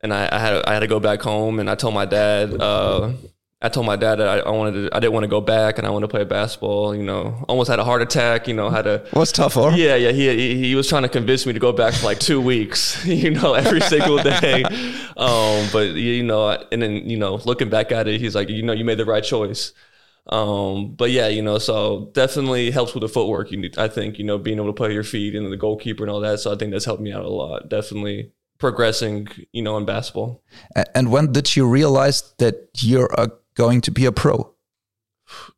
And 0.00 0.10
I, 0.10 0.26
I 0.32 0.38
had 0.38 0.64
I 0.64 0.72
had 0.72 0.80
to 0.80 0.86
go 0.86 0.98
back 0.98 1.20
home, 1.20 1.60
and 1.60 1.68
I 1.68 1.74
told 1.74 1.92
my 1.92 2.06
dad. 2.06 2.58
Uh, 2.58 3.12
I 3.60 3.68
told 3.68 3.84
my 3.84 3.96
dad 3.96 4.20
that 4.20 4.28
I, 4.28 4.38
I 4.38 4.50
wanted 4.50 4.88
to. 4.88 4.96
I 4.96 5.00
didn't 5.00 5.12
want 5.12 5.24
to 5.24 5.28
go 5.28 5.42
back, 5.42 5.76
and 5.76 5.86
I 5.86 5.90
wanted 5.90 6.06
to 6.06 6.10
play 6.10 6.24
basketball. 6.24 6.96
You 6.96 7.02
know, 7.02 7.44
almost 7.46 7.68
had 7.68 7.78
a 7.78 7.84
heart 7.84 8.00
attack. 8.00 8.48
You 8.48 8.54
know, 8.54 8.70
had 8.70 8.86
a 8.86 9.04
was 9.12 9.32
tougher. 9.32 9.70
yeah, 9.74 9.96
yeah. 9.96 10.12
He, 10.12 10.34
he 10.34 10.68
he 10.68 10.74
was 10.74 10.88
trying 10.88 11.02
to 11.02 11.10
convince 11.10 11.44
me 11.44 11.52
to 11.52 11.60
go 11.60 11.72
back 11.72 11.92
for 11.92 12.06
like 12.06 12.18
two 12.18 12.40
weeks. 12.40 13.04
You 13.18 13.32
know, 13.32 13.52
every 13.52 13.82
single 13.82 14.16
day. 14.22 14.64
Um, 15.18 15.68
but 15.74 15.88
you 15.92 16.22
know, 16.22 16.64
and 16.72 16.80
then 16.80 17.10
you 17.10 17.18
know, 17.18 17.34
looking 17.44 17.68
back 17.68 17.92
at 17.92 18.08
it, 18.08 18.18
he's 18.18 18.34
like, 18.34 18.48
you 18.48 18.62
know, 18.62 18.72
you 18.72 18.86
made 18.86 18.98
the 18.98 19.04
right 19.04 19.22
choice. 19.24 19.74
Um, 20.28 20.94
but 20.94 21.10
yeah, 21.10 21.28
you 21.28 21.40
know, 21.40 21.58
so 21.58 22.10
definitely 22.12 22.70
helps 22.70 22.94
with 22.94 23.00
the 23.00 23.08
footwork. 23.08 23.50
You 23.50 23.58
need, 23.58 23.78
I 23.78 23.88
think, 23.88 24.18
you 24.18 24.24
know, 24.24 24.38
being 24.38 24.58
able 24.58 24.68
to 24.68 24.72
play 24.74 24.92
your 24.92 25.04
feet 25.04 25.34
and 25.34 25.50
the 25.50 25.56
goalkeeper 25.56 26.04
and 26.04 26.10
all 26.10 26.20
that. 26.20 26.40
So 26.40 26.52
I 26.52 26.56
think 26.56 26.72
that's 26.72 26.84
helped 26.84 27.02
me 27.02 27.12
out 27.12 27.24
a 27.24 27.28
lot. 27.28 27.68
Definitely 27.68 28.32
progressing, 28.58 29.28
you 29.52 29.62
know, 29.62 29.76
in 29.78 29.86
basketball. 29.86 30.42
And 30.94 31.10
when 31.10 31.32
did 31.32 31.56
you 31.56 31.66
realize 31.66 32.34
that 32.38 32.68
you're 32.76 33.08
uh, 33.18 33.28
going 33.54 33.80
to 33.82 33.90
be 33.90 34.04
a 34.04 34.12
pro? 34.12 34.54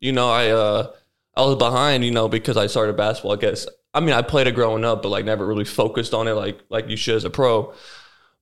you 0.01 0.13
know, 0.13 0.31
I 0.31 0.49
uh 0.49 0.93
I 1.37 1.43
was 1.43 1.57
behind, 1.57 2.05
you 2.05 2.11
know, 2.11 2.29
because 2.29 2.57
I 2.57 2.67
started 2.67 2.97
basketball. 2.97 3.33
I 3.33 3.37
guess 3.37 3.67
I 3.95 4.01
mean 4.01 4.15
I 4.15 4.23
played 4.23 4.47
it 4.47 4.55
growing 4.55 4.85
up, 4.85 5.03
but 5.03 5.09
like 5.09 5.25
never 5.25 5.47
really 5.47 5.65
focused 5.65 6.15
on 6.15 6.29
it 6.29 6.33
like 6.33 6.61
like 6.69 6.89
you 6.89 6.97
should 6.97 7.17
as 7.17 7.25
a 7.25 7.31
pro. 7.31 7.75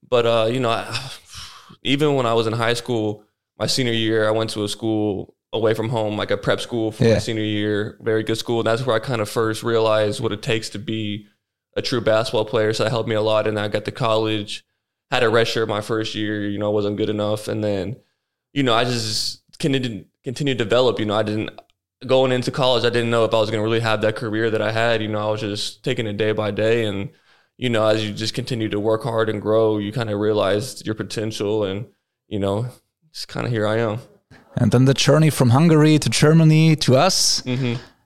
But 0.09 0.27
uh, 0.27 0.49
you 0.51 0.61
know, 0.61 0.71
I, 0.71 1.11
even 1.83 2.15
when 2.15 2.27
I 2.27 2.35
was 2.35 2.47
in 2.47 2.53
high 2.53 2.75
school, 2.75 3.25
my 3.59 3.67
senior 3.67 3.93
year, 3.93 4.27
I 4.27 4.31
went 4.31 4.51
to 4.51 4.65
a 4.65 4.69
school 4.69 5.35
away 5.53 5.75
from 5.75 5.89
home, 5.89 6.17
like 6.17 6.31
a 6.31 6.37
prep 6.37 6.61
school 6.61 6.93
for 6.93 7.05
Yeah. 7.05 7.15
my 7.15 7.19
senior 7.21 7.43
year, 7.43 7.99
very 8.03 8.23
good 8.23 8.37
school. 8.37 8.61
And 8.61 8.67
that's 8.67 8.85
where 8.85 8.97
I 8.97 8.99
kind 8.99 9.21
of 9.21 9.29
first 9.31 9.63
realized 9.63 10.21
what 10.21 10.33
it 10.33 10.43
takes 10.43 10.69
to 10.71 10.79
be 10.79 11.27
a 11.77 11.83
true 11.83 12.01
basketball 12.01 12.45
player. 12.45 12.73
So 12.73 12.85
that 12.85 12.91
helped 12.91 13.09
me 13.09 13.15
a 13.15 13.23
lot. 13.23 13.47
And 13.47 13.59
I 13.59 13.69
got 13.69 13.85
to 13.87 13.91
college, 13.93 14.65
had 15.11 15.23
a 15.23 15.29
red 15.29 15.49
shirt 15.49 15.69
my 15.69 15.81
first 15.81 16.15
year, 16.15 16.47
you 16.49 16.59
know, 16.59 16.71
wasn't 16.71 16.97
good 16.99 17.09
enough. 17.09 17.49
And 17.49 17.65
then, 17.65 17.97
you 18.53 18.63
know, 18.63 18.75
I 18.75 18.85
just 18.85 19.43
continued 19.59 20.07
continued 20.25 20.59
to 20.59 20.65
develop. 20.65 20.99
You 20.99 21.07
know, 21.07 21.15
I 21.15 21.23
didn't 21.23 21.51
going 22.07 22.31
into 22.31 22.51
college, 22.51 22.85
I 22.85 22.91
didn't 22.91 23.11
know 23.11 23.25
if 23.25 23.35
I 23.35 23.41
was 23.41 23.51
going 23.51 23.61
to 23.61 23.65
really 23.65 23.81
have 23.81 24.03
that 24.03 24.17
career 24.17 24.51
that 24.51 24.63
I 24.63 24.71
had. 24.71 25.03
You 25.03 25.09
know, 25.09 25.27
I 25.27 25.31
was 25.31 25.41
just 25.41 25.83
taking 25.83 26.07
it 26.07 26.17
day 26.17 26.33
by 26.33 26.51
day, 26.51 26.85
and 26.85 27.09
you 27.57 27.71
know, 27.71 27.87
as 27.87 28.07
you 28.07 28.13
just 28.13 28.35
continue 28.35 28.69
to 28.69 28.79
work 28.79 29.03
hard 29.03 29.29
and 29.29 29.41
grow, 29.43 29.79
you 29.79 29.91
kind 29.93 30.11
of 30.11 30.21
realize 30.21 30.85
your 30.85 30.95
potential, 30.95 31.65
and 31.65 31.87
you 32.29 32.39
know, 32.39 32.67
just 33.13 33.29
kind 33.29 33.47
of 33.47 33.53
here 33.53 33.67
I 33.67 33.79
am. 33.79 33.99
And 34.61 34.73
then 34.73 34.85
the 34.85 34.95
journey 34.95 35.31
from 35.31 35.51
Hungary 35.51 35.99
to 35.99 36.09
Germany 36.11 36.77
to 36.77 36.97
us. 36.97 37.43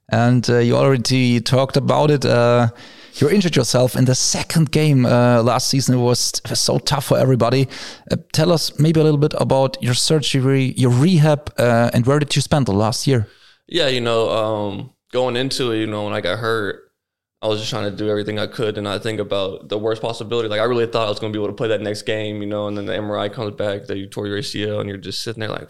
And 0.08 0.48
uh, 0.50 0.58
you 0.58 0.76
already 0.76 1.40
talked 1.40 1.76
about 1.76 2.10
it. 2.10 2.24
Uh, 2.26 2.68
you 3.14 3.28
injured 3.28 3.56
yourself 3.56 3.96
in 3.96 4.04
the 4.04 4.14
second 4.14 4.70
game 4.70 5.06
uh, 5.06 5.42
last 5.42 5.68
season. 5.68 5.94
It 5.94 6.02
was 6.02 6.40
so 6.54 6.78
tough 6.78 7.06
for 7.06 7.18
everybody. 7.18 7.68
Uh, 8.10 8.16
tell 8.32 8.52
us 8.52 8.78
maybe 8.78 9.00
a 9.00 9.04
little 9.04 9.18
bit 9.18 9.34
about 9.38 9.82
your 9.82 9.94
surgery, 9.94 10.74
your 10.76 10.90
rehab, 10.90 11.52
uh, 11.58 11.90
and 11.94 12.06
where 12.06 12.18
did 12.18 12.36
you 12.36 12.42
spend 12.42 12.66
the 12.66 12.72
last 12.72 13.06
year? 13.06 13.26
Yeah, 13.66 13.88
you 13.88 14.00
know, 14.00 14.28
um, 14.30 14.92
going 15.12 15.36
into 15.36 15.72
it, 15.72 15.78
you 15.78 15.86
know, 15.86 16.04
when 16.04 16.12
I 16.12 16.20
got 16.20 16.38
hurt, 16.38 16.92
I 17.40 17.48
was 17.48 17.58
just 17.58 17.70
trying 17.70 17.90
to 17.90 17.96
do 17.96 18.08
everything 18.08 18.38
I 18.38 18.46
could 18.46 18.76
and 18.76 18.84
not 18.84 19.02
think 19.02 19.18
about 19.18 19.68
the 19.68 19.78
worst 19.78 20.02
possibility. 20.02 20.48
Like 20.48 20.60
I 20.60 20.64
really 20.64 20.86
thought 20.86 21.06
I 21.06 21.10
was 21.10 21.18
going 21.18 21.32
to 21.32 21.36
be 21.36 21.42
able 21.42 21.52
to 21.52 21.56
play 21.56 21.68
that 21.68 21.80
next 21.80 22.02
game, 22.02 22.40
you 22.40 22.46
know, 22.46 22.68
and 22.68 22.76
then 22.76 22.86
the 22.86 22.92
MRI 22.92 23.32
comes 23.32 23.54
back 23.56 23.86
that 23.86 23.96
you 23.96 24.06
tore 24.06 24.26
your 24.26 24.38
ACL, 24.38 24.80
and 24.80 24.88
you're 24.88 24.98
just 24.98 25.22
sitting 25.22 25.40
there 25.40 25.48
like, 25.48 25.68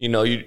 you 0.00 0.08
know, 0.08 0.24
you 0.24 0.44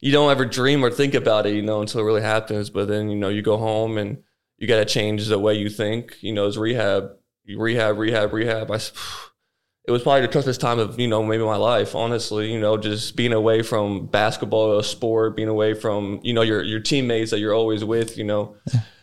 you 0.00 0.12
don't 0.12 0.30
ever 0.30 0.44
dream 0.44 0.84
or 0.84 0.90
think 0.90 1.14
about 1.14 1.46
it, 1.46 1.54
you 1.54 1.62
know, 1.62 1.80
until 1.80 2.02
it 2.02 2.04
really 2.04 2.22
happens. 2.22 2.68
But 2.68 2.88
then 2.88 3.08
you 3.08 3.16
know, 3.16 3.30
you 3.30 3.40
go 3.40 3.56
home 3.56 3.96
and 3.96 4.18
you 4.58 4.68
got 4.68 4.78
to 4.78 4.84
change 4.84 5.26
the 5.26 5.38
way 5.38 5.54
you 5.54 5.70
think. 5.70 6.22
You 6.22 6.34
know, 6.34 6.46
it's 6.46 6.58
rehab, 6.58 7.12
you 7.44 7.58
rehab, 7.58 7.96
rehab, 7.96 8.34
rehab. 8.34 8.70
I, 8.70 8.76
it 9.86 9.92
was 9.92 10.02
probably 10.02 10.22
the 10.22 10.28
toughest 10.28 10.60
time 10.60 10.78
of 10.78 11.00
you 11.00 11.08
know 11.08 11.22
maybe 11.22 11.44
my 11.44 11.54
life 11.54 11.94
honestly 11.94 12.52
you 12.52 12.58
know 12.58 12.76
just 12.76 13.14
being 13.14 13.32
away 13.32 13.62
from 13.62 14.06
basketball 14.06 14.76
a 14.76 14.82
sport 14.82 15.36
being 15.36 15.46
away 15.46 15.74
from 15.74 16.18
you 16.24 16.34
know 16.34 16.42
your 16.42 16.60
your 16.60 16.80
teammates 16.80 17.30
that 17.30 17.38
you're 17.38 17.54
always 17.54 17.84
with 17.84 18.18
you 18.18 18.24
know 18.24 18.56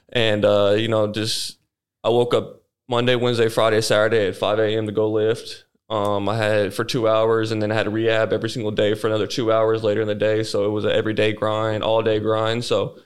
and 0.09 0.43
uh 0.43 0.75
you 0.77 0.89
know 0.89 1.09
just 1.09 1.57
i 2.03 2.09
woke 2.09 2.33
up 2.33 2.63
Monday, 2.87 3.15
Wednesday, 3.15 3.49
Friday, 3.49 3.81
Saturday 3.81 4.27
at 4.27 4.35
5 4.35 4.59
a.m. 4.59 4.85
to 4.85 4.91
go 4.91 5.09
lift. 5.09 5.65
Um, 5.89 6.27
I 6.29 6.37
had 6.37 6.73
for 6.73 6.83
two 6.83 7.07
hours, 7.07 7.51
and 7.51 7.61
then 7.61 7.71
I 7.71 7.75
had 7.75 7.91
rehab 7.91 8.33
every 8.33 8.49
single 8.49 8.71
day 8.71 8.93
for 8.95 9.07
another 9.07 9.27
two 9.27 9.51
hours 9.51 9.83
later 9.83 10.01
in 10.01 10.07
the 10.07 10.15
day. 10.15 10.43
So 10.43 10.65
it 10.65 10.69
was 10.69 10.85
an 10.85 10.91
everyday 10.91 11.33
grind, 11.33 11.83
all 11.83 12.01
day 12.01 12.19
grind. 12.19 12.63
So, 12.65 12.97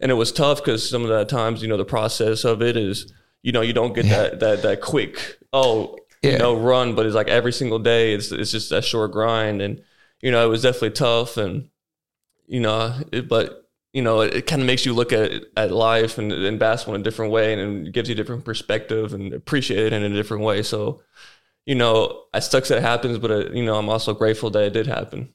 and 0.00 0.10
it 0.10 0.14
was 0.14 0.32
tough 0.32 0.58
because 0.62 0.88
some 0.88 1.02
of 1.02 1.08
the 1.08 1.24
times, 1.24 1.62
you 1.62 1.68
know, 1.68 1.76
the 1.78 1.84
process 1.84 2.44
of 2.44 2.62
it 2.62 2.76
is, 2.76 3.12
you 3.42 3.52
know, 3.52 3.62
you 3.62 3.72
don't 3.72 3.94
get 3.94 4.04
Yeah. 4.04 4.16
that 4.22 4.40
that 4.40 4.62
that 4.62 4.80
quick, 4.80 5.38
oh, 5.52 5.96
Yeah. 6.22 6.32
you 6.32 6.38
know, 6.38 6.56
run, 6.56 6.94
but 6.94 7.06
it's 7.06 7.14
like 7.14 7.28
every 7.28 7.52
single 7.52 7.78
day, 7.78 8.14
it's 8.14 8.30
it's 8.30 8.52
just 8.52 8.70
that 8.70 8.84
short 8.84 9.12
grind, 9.12 9.62
and 9.62 9.82
you 10.20 10.30
know, 10.30 10.44
it 10.44 10.48
was 10.50 10.62
definitely 10.62 10.90
tough, 10.90 11.36
and 11.38 11.70
you 12.46 12.60
know, 12.60 12.94
it, 13.12 13.28
but 13.28 13.68
you 13.92 14.02
know, 14.02 14.20
it, 14.20 14.34
it 14.34 14.46
kind 14.46 14.60
of 14.62 14.66
makes 14.66 14.84
you 14.86 14.92
look 14.92 15.12
at 15.12 15.44
at 15.56 15.70
life 15.72 16.18
and, 16.18 16.32
and 16.32 16.58
basketball 16.58 16.94
in 16.96 17.00
a 17.00 17.04
different 17.04 17.32
way, 17.32 17.52
and 17.52 17.86
it 17.88 17.92
gives 17.92 18.08
you 18.08 18.14
a 18.14 18.16
different 18.16 18.44
perspective 18.44 19.14
and 19.14 19.32
appreciate 19.32 19.86
it 19.86 19.92
in 19.92 20.02
a 20.04 20.14
different 20.14 20.42
way. 20.42 20.62
So, 20.62 21.02
you 21.66 21.74
know, 21.74 22.22
it 22.32 22.42
sucks 22.42 22.68
that 22.68 22.78
it 22.78 22.82
happens, 22.82 23.18
but 23.18 23.30
uh, 23.30 23.50
you 23.50 23.64
know, 23.64 23.74
I'm 23.74 23.88
also 23.88 24.14
grateful 24.14 24.50
that 24.50 24.62
it 24.62 24.72
did 24.72 24.86
happen. 24.86 25.34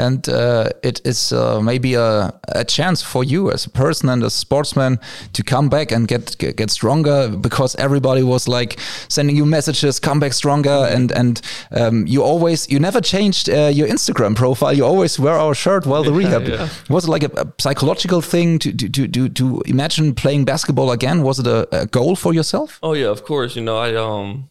and 0.00 0.28
uh, 0.28 0.70
it 0.82 1.00
is 1.04 1.32
uh, 1.32 1.60
maybe 1.60 1.94
a, 1.94 2.32
a 2.48 2.64
chance 2.64 3.02
for 3.02 3.22
you 3.22 3.50
as 3.50 3.66
a 3.66 3.70
person 3.70 4.08
and 4.08 4.22
a 4.22 4.30
sportsman 4.30 4.98
to 5.34 5.42
come 5.42 5.68
back 5.68 5.92
and 5.92 6.08
get 6.08 6.38
get, 6.38 6.70
stronger 6.70 7.28
because 7.28 7.76
everybody 7.76 8.22
was 8.22 8.48
like 8.48 8.78
sending 9.08 9.36
you 9.36 9.44
messages 9.44 10.00
come 10.00 10.20
back 10.20 10.32
stronger 10.32 10.78
and 10.94 11.12
and 11.12 11.42
um, 11.72 12.06
you 12.06 12.22
always 12.22 12.68
you 12.70 12.78
never 12.78 13.00
changed 13.00 13.50
uh, 13.50 13.70
your 13.72 13.88
instagram 13.88 14.34
profile 14.34 14.72
you 14.72 14.84
always 14.84 15.18
wear 15.18 15.34
our 15.34 15.54
shirt 15.54 15.84
while 15.84 16.04
the 16.04 16.12
rehab 16.20 16.46
yeah. 16.46 16.68
was 16.88 17.04
it 17.04 17.10
like 17.10 17.24
a, 17.24 17.30
a 17.36 17.46
psychological 17.58 18.20
thing 18.22 18.58
to, 18.58 18.72
to 18.72 18.88
to 18.88 19.08
to 19.08 19.28
to 19.28 19.60
imagine 19.66 20.14
playing 20.14 20.44
basketball 20.44 20.90
again 20.92 21.22
was 21.22 21.38
it 21.38 21.46
a, 21.46 21.82
a 21.82 21.86
goal 21.86 22.16
for 22.16 22.32
yourself 22.32 22.78
Oh 22.82 22.94
yeah, 22.94 23.08
of 23.08 23.24
course. 23.24 23.56
You 23.56 23.62
know, 23.62 23.76
I 23.76 23.94
um 23.94 24.50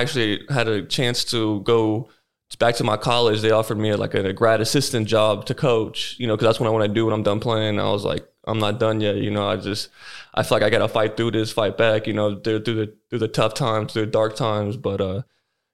actually 0.00 0.44
had 0.48 0.68
a 0.68 0.84
chance 0.84 1.24
to 1.26 1.60
go 1.60 2.08
back 2.58 2.76
to 2.76 2.84
my 2.84 2.96
college. 2.96 3.40
They 3.40 3.50
offered 3.50 3.78
me 3.78 3.94
like 3.94 4.14
a, 4.14 4.32
grad 4.32 4.60
assistant 4.60 5.06
job 5.06 5.46
to 5.46 5.54
coach. 5.54 6.16
You 6.18 6.26
know, 6.26 6.36
because 6.36 6.46
that's 6.46 6.60
what 6.60 6.66
I 6.66 6.70
want 6.70 6.84
to 6.84 6.92
do 6.92 7.04
when 7.04 7.14
I'm 7.14 7.22
done 7.22 7.40
playing. 7.40 7.78
I 7.78 7.90
was 7.90 8.04
like, 8.04 8.26
I'm 8.44 8.58
not 8.58 8.80
done 8.80 9.00
yet. 9.00 9.16
You 9.16 9.30
know, 9.30 9.48
I 9.48 9.56
just 9.56 9.88
I 10.34 10.42
feel 10.42 10.56
like 10.56 10.64
I 10.64 10.70
got 10.70 10.78
to 10.78 10.88
fight 10.88 11.16
through 11.16 11.32
this, 11.32 11.52
fight 11.52 11.76
back. 11.76 12.06
You 12.06 12.12
know, 12.12 12.40
through, 12.40 12.64
through 12.64 12.74
the 12.74 12.94
through 13.10 13.20
the 13.20 13.28
tough 13.28 13.54
times, 13.54 13.92
through 13.92 14.06
the 14.06 14.12
dark 14.12 14.36
times. 14.36 14.76
But 14.76 15.00
uh, 15.00 15.22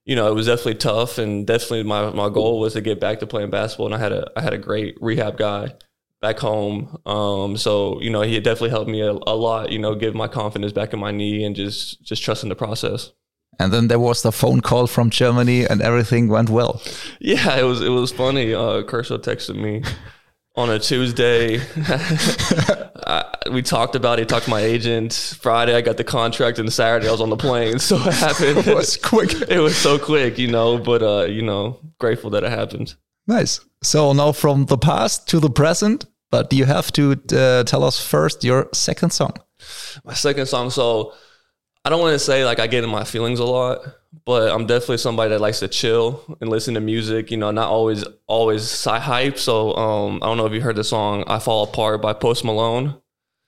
you 0.04 0.16
know, 0.16 0.28
it 0.28 0.34
was 0.34 0.46
definitely 0.46 0.76
tough, 0.76 1.18
and 1.18 1.46
definitely 1.46 1.84
my 1.84 2.10
my 2.10 2.28
goal 2.28 2.60
was 2.60 2.74
to 2.74 2.80
get 2.80 3.00
back 3.00 3.20
to 3.20 3.26
playing 3.26 3.50
basketball. 3.50 3.86
And 3.86 3.94
I 3.94 3.98
had 3.98 4.12
a 4.12 4.30
I 4.36 4.42
had 4.42 4.52
a 4.52 4.58
great 4.58 4.96
rehab 5.00 5.36
guy 5.38 5.74
back 6.20 6.38
home. 6.38 6.98
Um, 7.06 7.56
so 7.56 8.00
you 8.00 8.10
know, 8.10 8.22
he 8.22 8.38
definitely 8.40 8.70
helped 8.70 8.90
me 8.90 9.00
a, 9.00 9.12
a 9.12 9.36
lot. 9.36 9.72
You 9.72 9.78
know, 9.78 9.94
give 9.94 10.14
my 10.14 10.28
confidence 10.28 10.72
back 10.72 10.92
in 10.92 10.98
my 10.98 11.10
knee 11.10 11.44
and 11.44 11.56
just 11.56 12.02
just 12.02 12.22
trusting 12.22 12.48
the 12.48 12.56
process. 12.56 13.12
And 13.58 13.72
then 13.72 13.88
there 13.88 13.98
was 13.98 14.22
the 14.22 14.32
phone 14.32 14.60
call 14.60 14.86
from 14.86 15.10
germany 15.10 15.64
and 15.64 15.80
everything 15.82 16.28
went 16.28 16.48
well 16.50 16.80
Yeah, 17.20 17.56
it 17.58 17.64
was 17.64 17.80
it 17.80 17.90
was 17.90 18.12
funny. 18.12 18.54
Uh, 18.54 18.82
Kershaw 18.82 19.18
texted 19.18 19.56
me 19.56 19.82
on 20.56 20.70
a 20.70 20.78
Tuesday. 20.78 21.60
I, 23.06 23.24
we 23.52 23.62
talked 23.62 23.94
about 23.94 24.18
it. 24.18 24.22
He 24.22 24.26
talked 24.26 24.44
to 24.46 24.50
my 24.50 24.60
agent. 24.60 25.12
Friday, 25.40 25.74
I 25.74 25.80
got 25.80 25.96
the 25.96 26.04
contract, 26.04 26.58
and 26.58 26.72
Saturday, 26.72 27.08
I 27.08 27.12
was 27.12 27.20
on 27.20 27.30
the 27.30 27.36
plane. 27.36 27.78
So 27.78 27.96
it 27.96 28.14
happened. 28.26 28.66
It 28.66 28.74
was 28.74 28.96
quick. 28.96 29.32
it 29.48 29.60
was 29.60 29.76
so 29.76 29.98
quick, 29.98 30.38
you 30.38 30.48
know. 30.48 30.78
But 30.78 31.02
uh, 31.02 31.26
you 31.28 31.42
know, 31.42 31.78
grateful 31.98 32.30
that 32.30 32.44
it 32.44 32.50
happened. 32.50 32.94
Nice. 33.26 33.60
So 33.82 34.12
now 34.12 34.32
from 34.32 34.66
the 34.66 34.78
past 34.78 35.28
to 35.28 35.40
the 35.40 35.50
present, 35.50 36.06
but 36.30 36.52
you 36.52 36.64
have 36.66 36.90
to 36.92 37.12
uh, 37.32 37.64
tell 37.64 37.84
us 37.84 38.00
first 38.00 38.44
your 38.44 38.68
second 38.72 39.10
song. 39.12 39.32
my 40.04 40.14
second 40.14 40.46
song. 40.46 40.70
So 40.70 41.12
I 41.84 41.90
don't 41.90 42.00
want 42.00 42.12
to 42.12 42.18
say 42.18 42.44
like 42.44 42.58
I 42.58 42.66
get 42.66 42.84
in 42.84 42.90
my 42.90 43.04
feelings 43.04 43.38
a 43.38 43.44
lot, 43.44 43.80
but 44.24 44.50
I'm 44.52 44.66
definitely 44.66 44.98
somebody 44.98 45.30
that 45.30 45.40
likes 45.40 45.60
to 45.60 45.68
chill 45.68 46.36
and 46.40 46.50
listen 46.50 46.74
to 46.74 46.80
music. 46.80 47.30
You 47.30 47.36
know, 47.36 47.50
not 47.50 47.68
always 47.68 48.04
always 48.26 48.84
hype. 48.84 49.38
So 49.38 49.74
um, 49.74 50.16
I 50.22 50.26
don't 50.26 50.36
know 50.36 50.46
if 50.46 50.52
you 50.52 50.60
heard 50.60 50.76
the 50.76 50.84
song 50.84 51.24
"I 51.26 51.38
Fall 51.38 51.64
Apart" 51.64 52.02
by 52.02 52.12
Post 52.12 52.44
Malone. 52.44 53.00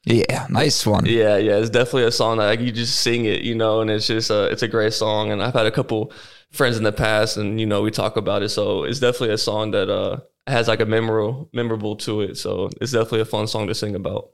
Yeah, 0.04 0.46
nice 0.49 0.87
one. 0.87 1.04
Yeah, 1.04 1.37
yeah, 1.37 1.56
it's 1.56 1.68
definitely 1.68 2.04
a 2.04 2.12
song 2.12 2.38
that 2.38 2.46
like, 2.46 2.60
you 2.60 2.72
just 2.72 3.00
sing 3.00 3.26
it, 3.26 3.42
you 3.42 3.54
know, 3.54 3.82
and 3.82 3.90
it's 3.90 4.06
just 4.06 4.30
a 4.30 4.46
it's 4.46 4.62
a 4.62 4.68
great 4.68 4.94
song. 4.94 5.30
And 5.30 5.42
I've 5.42 5.52
had 5.52 5.66
a 5.66 5.70
couple 5.70 6.12
friends 6.50 6.78
in 6.78 6.84
the 6.84 6.92
past, 6.92 7.37
and 7.37 7.60
you 7.60 7.66
know, 7.66 7.82
we 7.82 7.90
talk 7.90 8.16
about 8.16 8.42
it. 8.42 8.49
So 8.49 8.84
it's 8.84 9.00
definitely 9.00 9.34
a 9.34 9.38
song 9.38 9.72
that 9.72 9.90
uh 9.90 10.20
has 10.46 10.68
like 10.68 10.80
a 10.80 10.87
memorable 10.87 11.50
memorable 11.52 11.96
to 11.96 12.22
it. 12.22 12.38
So 12.38 12.70
it's 12.80 12.92
definitely 12.92 13.20
a 13.20 13.26
fun 13.26 13.46
song 13.46 13.66
to 13.66 13.75
sing 13.75 13.94
about. 13.94 14.30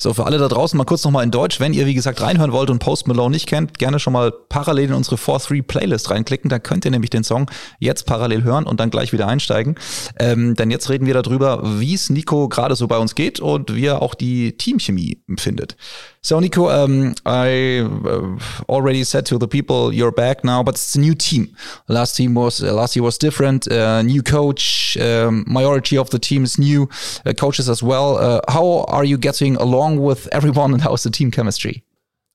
So, 0.00 0.14
für 0.14 0.26
alle 0.26 0.38
da 0.38 0.46
draußen 0.46 0.78
mal 0.78 0.84
kurz 0.84 1.02
nochmal 1.02 1.24
in 1.24 1.32
Deutsch. 1.32 1.58
Wenn 1.58 1.72
ihr, 1.72 1.84
wie 1.86 1.94
gesagt, 1.94 2.20
reinhören 2.20 2.52
wollt 2.52 2.70
und 2.70 2.78
Post 2.78 3.08
Malone 3.08 3.34
nicht 3.34 3.48
kennt, 3.48 3.80
gerne 3.80 3.98
schon 3.98 4.12
mal 4.12 4.30
parallel 4.30 4.90
in 4.90 4.94
unsere 4.94 5.16
4-3 5.16 5.60
Playlist 5.64 6.10
reinklicken. 6.10 6.48
Da 6.48 6.60
könnt 6.60 6.84
ihr 6.84 6.92
nämlich 6.92 7.10
den 7.10 7.24
Song 7.24 7.50
jetzt 7.80 8.06
parallel 8.06 8.44
hören 8.44 8.64
und 8.64 8.78
dann 8.78 8.90
gleich 8.90 9.12
wieder 9.12 9.26
einsteigen. 9.26 9.74
Ähm, 10.20 10.54
denn 10.54 10.70
jetzt 10.70 10.88
reden 10.88 11.06
wir 11.06 11.14
darüber, 11.14 11.80
wie 11.80 11.94
es 11.94 12.10
Nico 12.10 12.48
gerade 12.48 12.76
so 12.76 12.86
bei 12.86 12.96
uns 12.96 13.16
geht 13.16 13.40
und 13.40 13.74
wie 13.74 13.86
er 13.86 14.00
auch 14.00 14.14
die 14.14 14.56
Teamchemie 14.56 15.20
empfindet. 15.26 15.76
So, 16.20 16.40
Nico, 16.40 16.68
um, 16.68 17.14
I 17.24 17.78
uh, 17.78 18.38
already 18.68 19.04
said 19.04 19.24
to 19.26 19.38
the 19.38 19.46
people 19.46 19.94
you're 19.94 20.10
back 20.10 20.42
now, 20.42 20.62
but 20.62 20.74
it's 20.74 20.94
a 20.96 21.00
new 21.00 21.14
team. 21.14 21.54
Last 21.86 22.16
team 22.16 22.34
was 22.34 22.62
uh, 22.62 22.72
last 22.74 22.96
year 22.96 23.04
was 23.04 23.18
different. 23.18 23.70
Uh, 23.70 24.02
new 24.02 24.22
coach, 24.22 24.96
um, 24.98 25.44
majority 25.46 25.96
of 25.96 26.10
the 26.10 26.18
team 26.18 26.44
is 26.44 26.58
new, 26.58 26.88
uh, 27.24 27.32
coaches 27.32 27.68
as 27.68 27.82
well. 27.82 28.18
Uh, 28.18 28.40
how 28.48 28.84
are 28.88 29.04
you 29.04 29.16
getting 29.16 29.56
along 29.56 30.00
with 30.00 30.28
everyone, 30.32 30.72
and 30.72 30.82
how's 30.82 31.04
the 31.04 31.10
team 31.10 31.30
chemistry? 31.30 31.84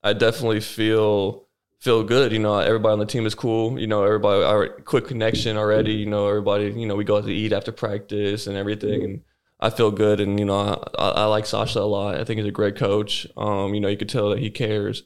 I 0.02 0.14
definitely 0.14 0.60
feel 0.60 1.44
feel 1.80 2.02
good. 2.02 2.32
You 2.32 2.38
know, 2.38 2.58
everybody 2.58 2.94
on 2.94 2.98
the 2.98 3.06
team 3.06 3.26
is 3.26 3.34
cool. 3.34 3.78
You 3.78 3.86
know, 3.86 4.02
everybody 4.04 4.44
our 4.44 4.68
quick 4.68 5.06
connection 5.08 5.58
already. 5.58 5.92
You 5.92 6.06
know, 6.06 6.26
everybody. 6.28 6.70
You 6.70 6.86
know, 6.86 6.96
we 6.96 7.04
go 7.04 7.18
out 7.18 7.24
to 7.24 7.32
eat 7.32 7.52
after 7.52 7.72
practice 7.72 8.46
and 8.46 8.56
everything, 8.56 9.04
and 9.04 9.20
I 9.66 9.70
feel 9.70 9.90
good. 9.90 10.20
And 10.20 10.38
you 10.38 10.44
know, 10.44 10.58
I, 10.98 11.08
I 11.08 11.24
like 11.24 11.46
Sasha 11.46 11.80
a 11.80 11.90
lot. 11.96 12.16
I 12.16 12.24
think 12.24 12.38
he's 12.38 12.48
a 12.48 12.52
great 12.60 12.76
coach. 12.76 13.26
Um, 13.36 13.74
you 13.74 13.80
know, 13.80 13.88
you 13.88 13.96
could 13.96 14.08
tell 14.08 14.30
that 14.30 14.38
he 14.38 14.50
cares, 14.50 15.02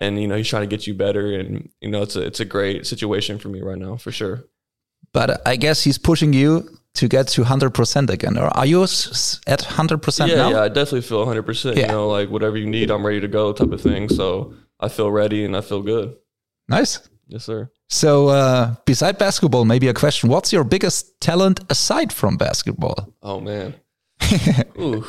and 0.00 0.20
you 0.20 0.26
know, 0.28 0.36
he's 0.36 0.48
trying 0.48 0.68
to 0.68 0.76
get 0.76 0.86
you 0.86 0.94
better. 0.94 1.38
And 1.38 1.70
you 1.80 1.90
know, 1.90 2.02
it's 2.02 2.16
a 2.16 2.22
it's 2.22 2.40
a 2.40 2.44
great 2.44 2.86
situation 2.86 3.38
for 3.38 3.48
me 3.48 3.60
right 3.60 3.78
now 3.78 3.96
for 3.96 4.12
sure. 4.12 4.44
But 5.12 5.28
I 5.46 5.56
guess 5.56 5.82
he's 5.84 5.98
pushing 5.98 6.32
you 6.32 6.68
to 6.94 7.08
get 7.08 7.28
to 7.28 7.42
100% 7.42 8.10
again. 8.10 8.36
Or 8.36 8.46
are 8.58 8.66
you 8.66 8.82
at 8.82 8.88
100% 8.88 10.28
Yeah, 10.28 10.34
now? 10.36 10.50
yeah, 10.50 10.62
I 10.62 10.68
definitely 10.68 11.02
feel 11.02 11.18
100. 11.20 11.42
percent 11.42 11.76
You 11.76 11.86
know, 11.86 12.08
like 12.08 12.28
whatever 12.30 12.56
you 12.56 12.66
need, 12.66 12.90
I'm 12.90 13.04
ready 13.06 13.20
to 13.20 13.28
go, 13.28 13.52
type 13.52 13.72
of 13.72 13.80
thing. 13.80 14.08
So 14.08 14.54
I 14.80 14.88
feel 14.88 15.10
ready 15.10 15.44
and 15.44 15.56
I 15.56 15.60
feel 15.62 15.82
good. 15.82 16.16
Nice. 16.68 17.08
Yes, 17.28 17.44
sir. 17.44 17.70
So, 17.88 18.28
uh, 18.28 18.74
beside 18.86 19.18
basketball, 19.18 19.64
maybe 19.64 19.86
a 19.88 19.94
question: 19.94 20.28
What's 20.30 20.52
your 20.52 20.64
biggest 20.64 21.20
talent 21.20 21.60
aside 21.70 22.12
from 22.12 22.36
basketball? 22.36 23.12
Oh 23.22 23.40
man. 23.40 23.74
Ooh. 24.80 25.04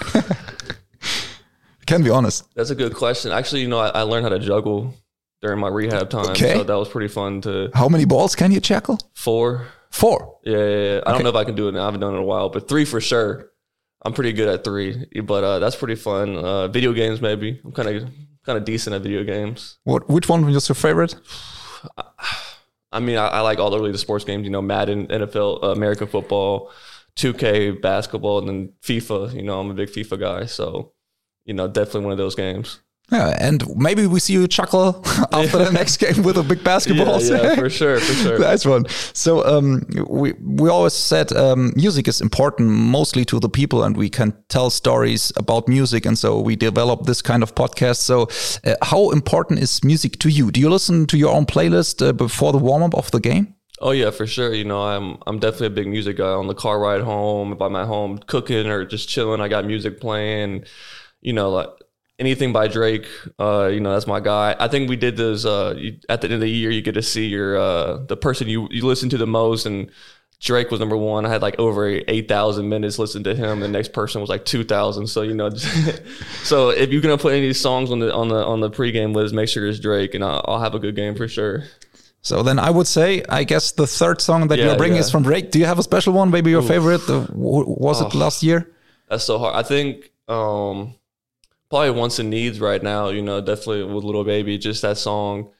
Can 1.86 2.04
be 2.04 2.10
honest. 2.10 2.48
That's 2.56 2.70
a 2.70 2.76
good 2.76 2.96
question. 2.96 3.32
Actually, 3.32 3.62
you 3.62 3.68
know, 3.68 3.80
I, 3.80 3.88
I 3.90 4.02
learned 4.04 4.24
how 4.24 4.30
to 4.30 4.40
juggle 4.40 4.94
during 5.42 5.60
my 5.60 5.68
rehab 5.68 6.10
time, 6.10 6.30
Okay. 6.32 6.54
so 6.54 6.64
that 6.64 6.76
was 6.76 6.88
pretty 6.88 7.08
fun. 7.08 7.42
To 7.42 7.70
How 7.74 7.90
many 7.90 8.06
balls 8.06 8.36
can 8.36 8.52
you 8.52 8.60
jackal? 8.60 9.00
four, 9.16 9.68
Four. 9.90 10.38
yeah, 10.44 10.58
yeah, 10.58 10.66
yeah. 10.66 10.68
I 10.68 11.00
Okay. 11.00 11.12
don't 11.14 11.24
know 11.24 11.30
if 11.30 11.36
I 11.36 11.44
can 11.44 11.56
do 11.56 11.68
it 11.68 11.74
now. 11.74 11.82
I 11.82 11.86
haven't 11.86 12.00
done 12.02 12.14
it 12.14 12.18
in 12.18 12.24
a 12.24 12.26
while, 12.26 12.50
but 12.50 12.70
three 12.70 12.86
for 12.86 13.02
sure. 13.02 13.50
I'm 14.04 14.14
pretty 14.14 14.34
good 14.34 14.48
at 14.48 14.64
three, 14.64 15.06
but 15.24 15.44
uh, 15.44 15.60
that's 15.60 15.76
pretty 15.76 15.96
fun. 15.96 16.36
Uh, 16.36 16.68
video 16.70 16.92
games, 16.94 17.22
maybe. 17.22 17.60
I'm 17.64 17.72
kind 17.72 17.90
of 17.90 18.10
kind 18.46 18.58
of 18.58 18.66
decent 18.66 18.96
at 18.96 19.02
video 19.02 19.24
games. 19.24 19.78
What? 19.84 20.10
Which 20.10 20.28
one 20.30 20.46
was 20.46 20.68
your 20.70 20.76
favorite? 20.76 21.16
I 22.94 23.00
mean, 23.00 23.18
I, 23.18 23.28
I 23.28 23.40
like 23.42 23.60
all 23.60 23.70
the 23.70 23.78
really 23.80 23.92
the 23.92 23.98
sports 23.98 24.26
games. 24.26 24.44
You 24.44 24.50
know, 24.50 24.62
Madden, 24.62 25.08
NFL, 25.08 25.64
uh, 25.64 25.68
American 25.72 26.08
football, 26.08 26.72
2K 27.16 27.82
basketball, 27.82 28.40
and 28.40 28.48
then 28.48 28.74
FIFA. 28.82 29.34
You 29.34 29.44
know, 29.44 29.60
I'm 29.60 29.72
a 29.72 29.74
big 29.74 29.90
FIFA 29.90 30.20
guy, 30.20 30.46
so 30.46 30.94
you 31.46 31.54
know, 31.54 31.68
definitely 31.68 32.02
one 32.02 32.12
of 32.12 32.18
those 32.18 32.36
games. 32.36 32.82
Yeah, 33.12 33.36
and 33.42 33.64
maybe 33.76 34.08
we 34.08 34.22
see 34.22 34.34
you 34.34 34.48
chuckle 34.48 35.04
after 35.34 35.58
the 35.58 35.72
next 35.72 35.98
game 35.98 36.24
with 36.24 36.38
a 36.38 36.44
big 36.44 36.64
basketball. 36.72 37.22
Yeah, 37.22 37.42
yeah, 37.42 37.56
for 37.60 37.70
sure, 37.70 38.00
for 38.00 38.14
sure. 38.14 38.40
nice 38.40 38.66
one. 38.66 38.86
So 39.14 39.46
um, 39.46 39.86
we 40.08 40.34
we 40.42 40.70
always 40.70 40.94
said 40.94 41.34
um, 41.34 41.74
music 41.76 42.08
is 42.08 42.22
important 42.22 42.70
mostly 42.70 43.26
to 43.26 43.40
the 43.40 43.50
people, 43.50 43.84
and 43.84 43.98
we 43.98 44.10
can 44.10 44.34
tell 44.48 44.70
stories 44.70 45.34
about 45.36 45.68
music, 45.68 46.06
and 46.06 46.18
so 46.18 46.40
we 46.40 46.56
develop 46.56 47.06
this 47.06 47.22
kind 47.22 47.44
of 47.44 47.54
podcast. 47.54 47.98
So, 47.98 48.30
uh, 48.64 48.76
how 48.82 49.10
important 49.10 49.60
is 49.60 49.84
music 49.84 50.18
to 50.20 50.30
you? 50.30 50.50
Do 50.50 50.62
you 50.62 50.70
listen 50.70 51.06
to 51.08 51.18
your 51.18 51.36
own 51.36 51.46
playlist 51.46 52.08
uh, 52.08 52.14
before 52.14 52.54
the 52.54 52.60
warm 52.60 52.82
up 52.82 52.96
of 52.96 53.12
the 53.12 53.20
game? 53.20 53.56
Oh 53.82 53.92
yeah, 53.92 54.12
for 54.12 54.28
sure. 54.28 54.54
You 54.54 54.64
know, 54.64 54.82
I'm 54.82 55.18
I'm 55.26 55.40
definitely 55.40 55.68
a 55.68 55.72
big 55.72 55.88
music 55.88 56.18
guy. 56.18 56.30
On 56.30 56.48
the 56.48 56.54
car 56.54 56.80
ride 56.80 57.02
home, 57.02 57.52
if 57.52 57.62
I'm 57.62 57.76
at 57.76 57.88
home 57.88 58.20
cooking 58.20 58.68
or 58.68 58.86
just 58.86 59.10
chilling, 59.10 59.42
I 59.42 59.48
got 59.48 59.66
music 59.66 60.00
playing. 60.00 60.66
You 61.22 61.34
know, 61.34 61.50
like 61.50 61.70
anything 62.20 62.54
by 62.54 62.68
Drake. 62.68 63.08
Uh, 63.40 63.70
you 63.74 63.80
know, 63.80 63.92
that's 63.94 64.08
my 64.08 64.20
guy. 64.20 64.56
I 64.60 64.68
think 64.68 64.88
we 64.88 64.96
did 64.96 65.18
this. 65.18 65.46
Uh, 65.46 65.74
you, 65.78 65.98
at 66.10 66.22
the 66.22 66.28
end 66.28 66.36
of 66.36 66.42
the 66.42 66.50
year, 66.50 66.70
you 66.70 66.82
get 66.84 66.94
to 66.94 67.02
see 67.02 67.26
your 67.28 67.58
uh 67.58 67.98
the 68.06 68.18
person 68.18 68.48
you 68.48 68.68
you 68.72 68.86
listen 68.86 69.10
to 69.10 69.18
the 69.18 69.28
most 69.28 69.66
and 69.66 69.90
Drake 70.40 70.72
was 70.72 70.80
number 70.80 70.98
one. 70.98 71.26
I 71.26 71.30
had 71.30 71.42
like 71.44 71.60
over 71.60 71.88
eight 71.88 72.28
thousand 72.28 72.68
minutes 72.70 72.98
listening 73.00 73.24
to 73.26 73.36
him. 73.36 73.60
The 73.60 73.68
next 73.68 73.94
person 73.94 74.22
was 74.22 74.30
like 74.30 74.46
two 74.46 74.64
thousand. 74.64 75.08
So 75.08 75.22
you 75.24 75.36
know, 75.36 75.50
so 76.44 76.70
if 76.70 76.92
you're 76.92 77.02
gonna 77.02 77.18
put 77.18 77.34
any 77.34 77.54
songs 77.54 77.92
on 77.92 78.00
the 78.00 78.14
on 78.14 78.28
the 78.28 78.44
on 78.44 78.60
the 78.60 78.70
pregame 78.70 79.16
list, 79.16 79.34
make 79.36 79.50
sure 79.50 79.68
it's 79.68 79.80
Drake, 79.80 80.16
and 80.16 80.24
I'll, 80.24 80.44
I'll 80.48 80.60
have 80.60 80.76
a 80.76 80.80
good 80.80 80.96
game 80.96 81.16
for 81.16 81.28
sure. 81.28 81.64
So 82.22 82.44
then 82.44 82.60
I 82.60 82.70
would 82.70 82.88
say, 82.88 83.24
I 83.30 83.44
guess 83.44 83.72
the 83.72 83.88
third 83.88 84.22
song 84.22 84.48
that 84.50 84.60
Yeah, 84.60 84.66
you're 84.66 84.78
bringing 84.78 84.96
yeah. 84.98 85.02
is 85.02 85.12
from 85.12 85.24
Drake. 85.24 85.52
Do 85.52 85.58
you 85.60 85.66
have 85.66 85.80
a 85.80 85.84
special 85.84 86.14
one? 86.14 86.30
Maybe 86.30 86.52
your 86.52 86.62
favorite? 86.62 87.02
Uh, 87.10 87.26
was 87.32 88.02
it 88.02 88.14
last 88.14 88.44
year? 88.44 88.72
That's 89.10 89.24
so 89.24 89.38
hard. 89.40 89.56
I 89.56 89.64
think 89.64 90.12
um 90.28 90.96
probably 91.70 91.92
wants 91.92 92.20
and 92.20 92.30
needs 92.30 92.60
right 92.60 92.82
now. 92.84 93.10
You 93.10 93.22
know, 93.22 93.42
definitely 93.42 93.84
with 93.84 94.04
Lil 94.04 94.24
Baby, 94.24 94.58
just 94.58 94.82
that 94.84 94.98
song. 94.98 95.52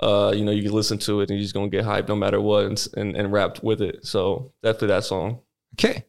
Uh, 0.00 0.32
you 0.34 0.44
know, 0.44 0.50
you 0.52 0.62
can 0.62 0.72
listen 0.72 0.98
to 0.98 1.20
it 1.20 1.30
and 1.30 1.38
you're 1.38 1.44
just 1.44 1.54
gonna 1.54 1.68
get 1.68 1.84
hyped 1.84 2.08
no 2.08 2.16
matter 2.16 2.40
what, 2.40 2.64
and 2.66 2.86
and, 2.96 3.16
and 3.16 3.32
rapped 3.32 3.62
with 3.62 3.80
it. 3.80 4.04
So 4.04 4.52
definitely 4.62 4.88
that 4.88 5.04
song. 5.04 5.40
Okay. 5.74 6.04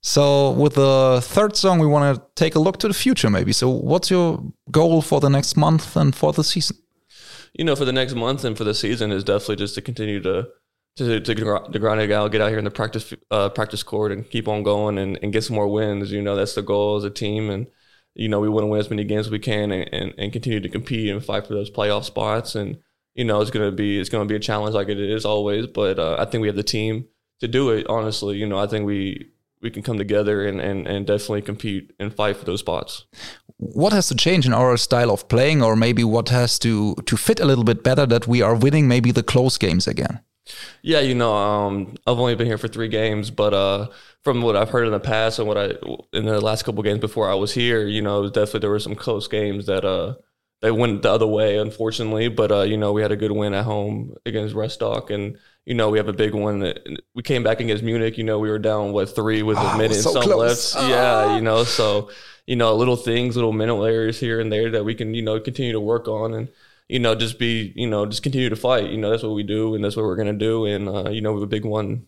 So 0.00 0.52
with 0.52 0.74
the 0.74 1.20
third 1.22 1.56
song, 1.56 1.80
we 1.80 1.86
want 1.86 2.16
to 2.16 2.22
take 2.36 2.54
a 2.54 2.60
look 2.60 2.78
to 2.78 2.88
the 2.88 2.94
future, 2.94 3.28
maybe. 3.28 3.52
So 3.52 3.68
what's 3.68 4.10
your 4.10 4.40
goal 4.70 5.02
for 5.02 5.20
the 5.20 5.28
next 5.28 5.56
month 5.56 5.96
and 5.96 6.14
for 6.14 6.32
the 6.32 6.44
season? 6.44 6.76
You 7.58 7.64
know, 7.64 7.76
for 7.76 7.84
the 7.84 7.92
next 7.92 8.14
month 8.14 8.44
and 8.44 8.56
for 8.56 8.64
the 8.64 8.72
season 8.72 9.12
is 9.12 9.24
definitely 9.24 9.56
just 9.56 9.74
to 9.74 9.82
continue 9.82 10.20
to 10.22 10.48
to 10.96 11.20
to, 11.20 11.34
to 11.34 11.78
grind 11.78 12.00
it 12.00 12.10
out, 12.12 12.32
get 12.32 12.40
out 12.40 12.48
here 12.48 12.58
in 12.58 12.64
the 12.64 12.70
practice 12.70 13.12
uh, 13.30 13.50
practice 13.50 13.82
court, 13.82 14.12
and 14.12 14.30
keep 14.30 14.48
on 14.48 14.62
going 14.62 14.96
and, 14.96 15.18
and 15.22 15.32
get 15.32 15.44
some 15.44 15.56
more 15.56 15.68
wins. 15.68 16.10
You 16.10 16.22
know, 16.22 16.36
that's 16.36 16.54
the 16.54 16.62
goal 16.62 16.96
as 16.96 17.04
a 17.04 17.10
team, 17.10 17.50
and 17.50 17.66
you 18.14 18.28
know, 18.28 18.40
we 18.40 18.48
want 18.48 18.62
to 18.62 18.68
win 18.68 18.80
as 18.80 18.90
many 18.90 19.04
games 19.04 19.26
as 19.26 19.32
we 19.32 19.38
can, 19.38 19.70
and, 19.70 19.92
and, 19.92 20.14
and 20.16 20.32
continue 20.32 20.60
to 20.60 20.68
compete 20.68 21.10
and 21.10 21.24
fight 21.24 21.46
for 21.46 21.54
those 21.54 21.70
playoff 21.70 22.04
spots. 22.04 22.54
And 22.54 22.78
you 23.14 23.24
know, 23.24 23.40
it's 23.40 23.50
gonna 23.50 23.72
be 23.72 23.98
it's 23.98 24.08
gonna 24.08 24.24
be 24.24 24.36
a 24.36 24.40
challenge 24.40 24.74
like 24.74 24.88
it 24.88 25.00
is 25.00 25.24
always, 25.24 25.66
but 25.66 25.98
uh, 25.98 26.16
I 26.18 26.24
think 26.24 26.40
we 26.40 26.48
have 26.48 26.56
the 26.56 26.62
team 26.62 27.06
to 27.40 27.48
do 27.48 27.70
it. 27.70 27.86
Honestly, 27.88 28.36
you 28.36 28.46
know, 28.46 28.58
I 28.58 28.68
think 28.68 28.86
we 28.86 29.32
we 29.60 29.70
can 29.70 29.82
come 29.82 29.98
together 29.98 30.46
and, 30.46 30.60
and, 30.60 30.86
and 30.86 31.04
definitely 31.04 31.42
compete 31.42 31.92
and 31.98 32.14
fight 32.14 32.36
for 32.36 32.44
those 32.44 32.60
spots. 32.60 33.06
What 33.58 33.92
has 33.92 34.08
to 34.08 34.14
change 34.14 34.46
in 34.46 34.54
our 34.54 34.76
style 34.76 35.10
of 35.10 35.28
playing, 35.28 35.62
or 35.62 35.76
maybe 35.76 36.04
what 36.04 36.28
has 36.28 36.58
to 36.60 36.94
to 36.94 37.16
fit 37.16 37.40
a 37.40 37.44
little 37.44 37.64
bit 37.64 37.82
better 37.82 38.06
that 38.06 38.26
we 38.26 38.42
are 38.42 38.54
winning 38.54 38.88
maybe 38.88 39.12
the 39.12 39.22
close 39.22 39.58
games 39.58 39.86
again? 39.86 40.20
Yeah, 40.82 41.00
you 41.00 41.14
know, 41.14 41.34
um, 41.34 41.94
I've 42.06 42.18
only 42.18 42.34
been 42.34 42.46
here 42.46 42.56
for 42.56 42.68
three 42.68 42.88
games, 42.88 43.30
but 43.30 43.52
uh, 43.52 43.88
from 44.24 44.42
what 44.42 44.56
I've 44.56 44.70
heard 44.70 44.86
in 44.86 44.92
the 44.92 45.00
past 45.00 45.38
and 45.38 45.48
what 45.48 45.58
I 45.58 45.72
in 46.12 46.24
the 46.24 46.40
last 46.40 46.64
couple 46.64 46.82
games 46.82 47.00
before 47.00 47.30
I 47.30 47.34
was 47.34 47.52
here, 47.52 47.86
you 47.86 48.02
know, 48.02 48.28
definitely 48.28 48.60
there 48.60 48.70
were 48.70 48.78
some 48.78 48.94
close 48.94 49.28
games 49.28 49.66
that 49.66 49.84
uh 49.84 50.14
they 50.60 50.70
went 50.70 51.02
the 51.02 51.10
other 51.10 51.26
way, 51.26 51.58
unfortunately. 51.58 52.28
But 52.28 52.52
uh, 52.52 52.62
you 52.62 52.76
know, 52.76 52.92
we 52.92 53.02
had 53.02 53.12
a 53.12 53.16
good 53.16 53.32
win 53.32 53.54
at 53.54 53.64
home 53.64 54.14
against 54.26 54.54
Rostock, 54.54 55.10
and 55.10 55.38
you 55.64 55.74
know, 55.74 55.90
we 55.90 55.98
have 55.98 56.08
a 56.08 56.12
big 56.12 56.34
one. 56.34 56.74
We 57.14 57.22
came 57.22 57.42
back 57.42 57.60
against 57.60 57.82
Munich. 57.84 58.18
You 58.18 58.24
know, 58.24 58.38
we 58.38 58.50
were 58.50 58.58
down 58.58 58.92
what 58.92 59.14
three 59.14 59.42
with 59.42 59.58
a 59.58 59.76
minute 59.76 59.96
so 59.96 60.14
and 60.14 60.24
some 60.24 60.38
left. 60.38 60.74
Yeah, 60.88 61.36
you 61.36 61.42
know, 61.42 61.64
so 61.64 62.10
you 62.46 62.56
know, 62.56 62.74
little 62.74 62.96
things, 62.96 63.36
little 63.36 63.52
mental 63.52 63.84
areas 63.84 64.18
here 64.18 64.40
and 64.40 64.52
there 64.52 64.70
that 64.72 64.84
we 64.84 64.94
can 64.94 65.14
you 65.14 65.22
know 65.22 65.38
continue 65.40 65.72
to 65.72 65.80
work 65.80 66.08
on 66.08 66.34
and 66.34 66.48
you 66.88 66.98
know, 66.98 67.14
just 67.14 67.38
be, 67.38 67.72
you 67.76 67.86
know, 67.86 68.06
just 68.06 68.22
continue 68.22 68.48
to 68.48 68.56
fight. 68.56 68.90
You 68.90 68.96
know, 68.96 69.10
that's 69.10 69.22
what 69.22 69.34
we 69.34 69.42
do, 69.42 69.74
and 69.74 69.84
that's 69.84 69.96
what 69.96 70.04
we're 70.04 70.16
gonna 70.16 70.32
do. 70.32 70.64
And 70.64 70.88
uh, 70.88 71.10
you 71.10 71.20
know, 71.20 71.32
we 71.32 71.40
have 71.40 71.46
a 71.46 71.46
big 71.46 71.64
one 71.64 72.06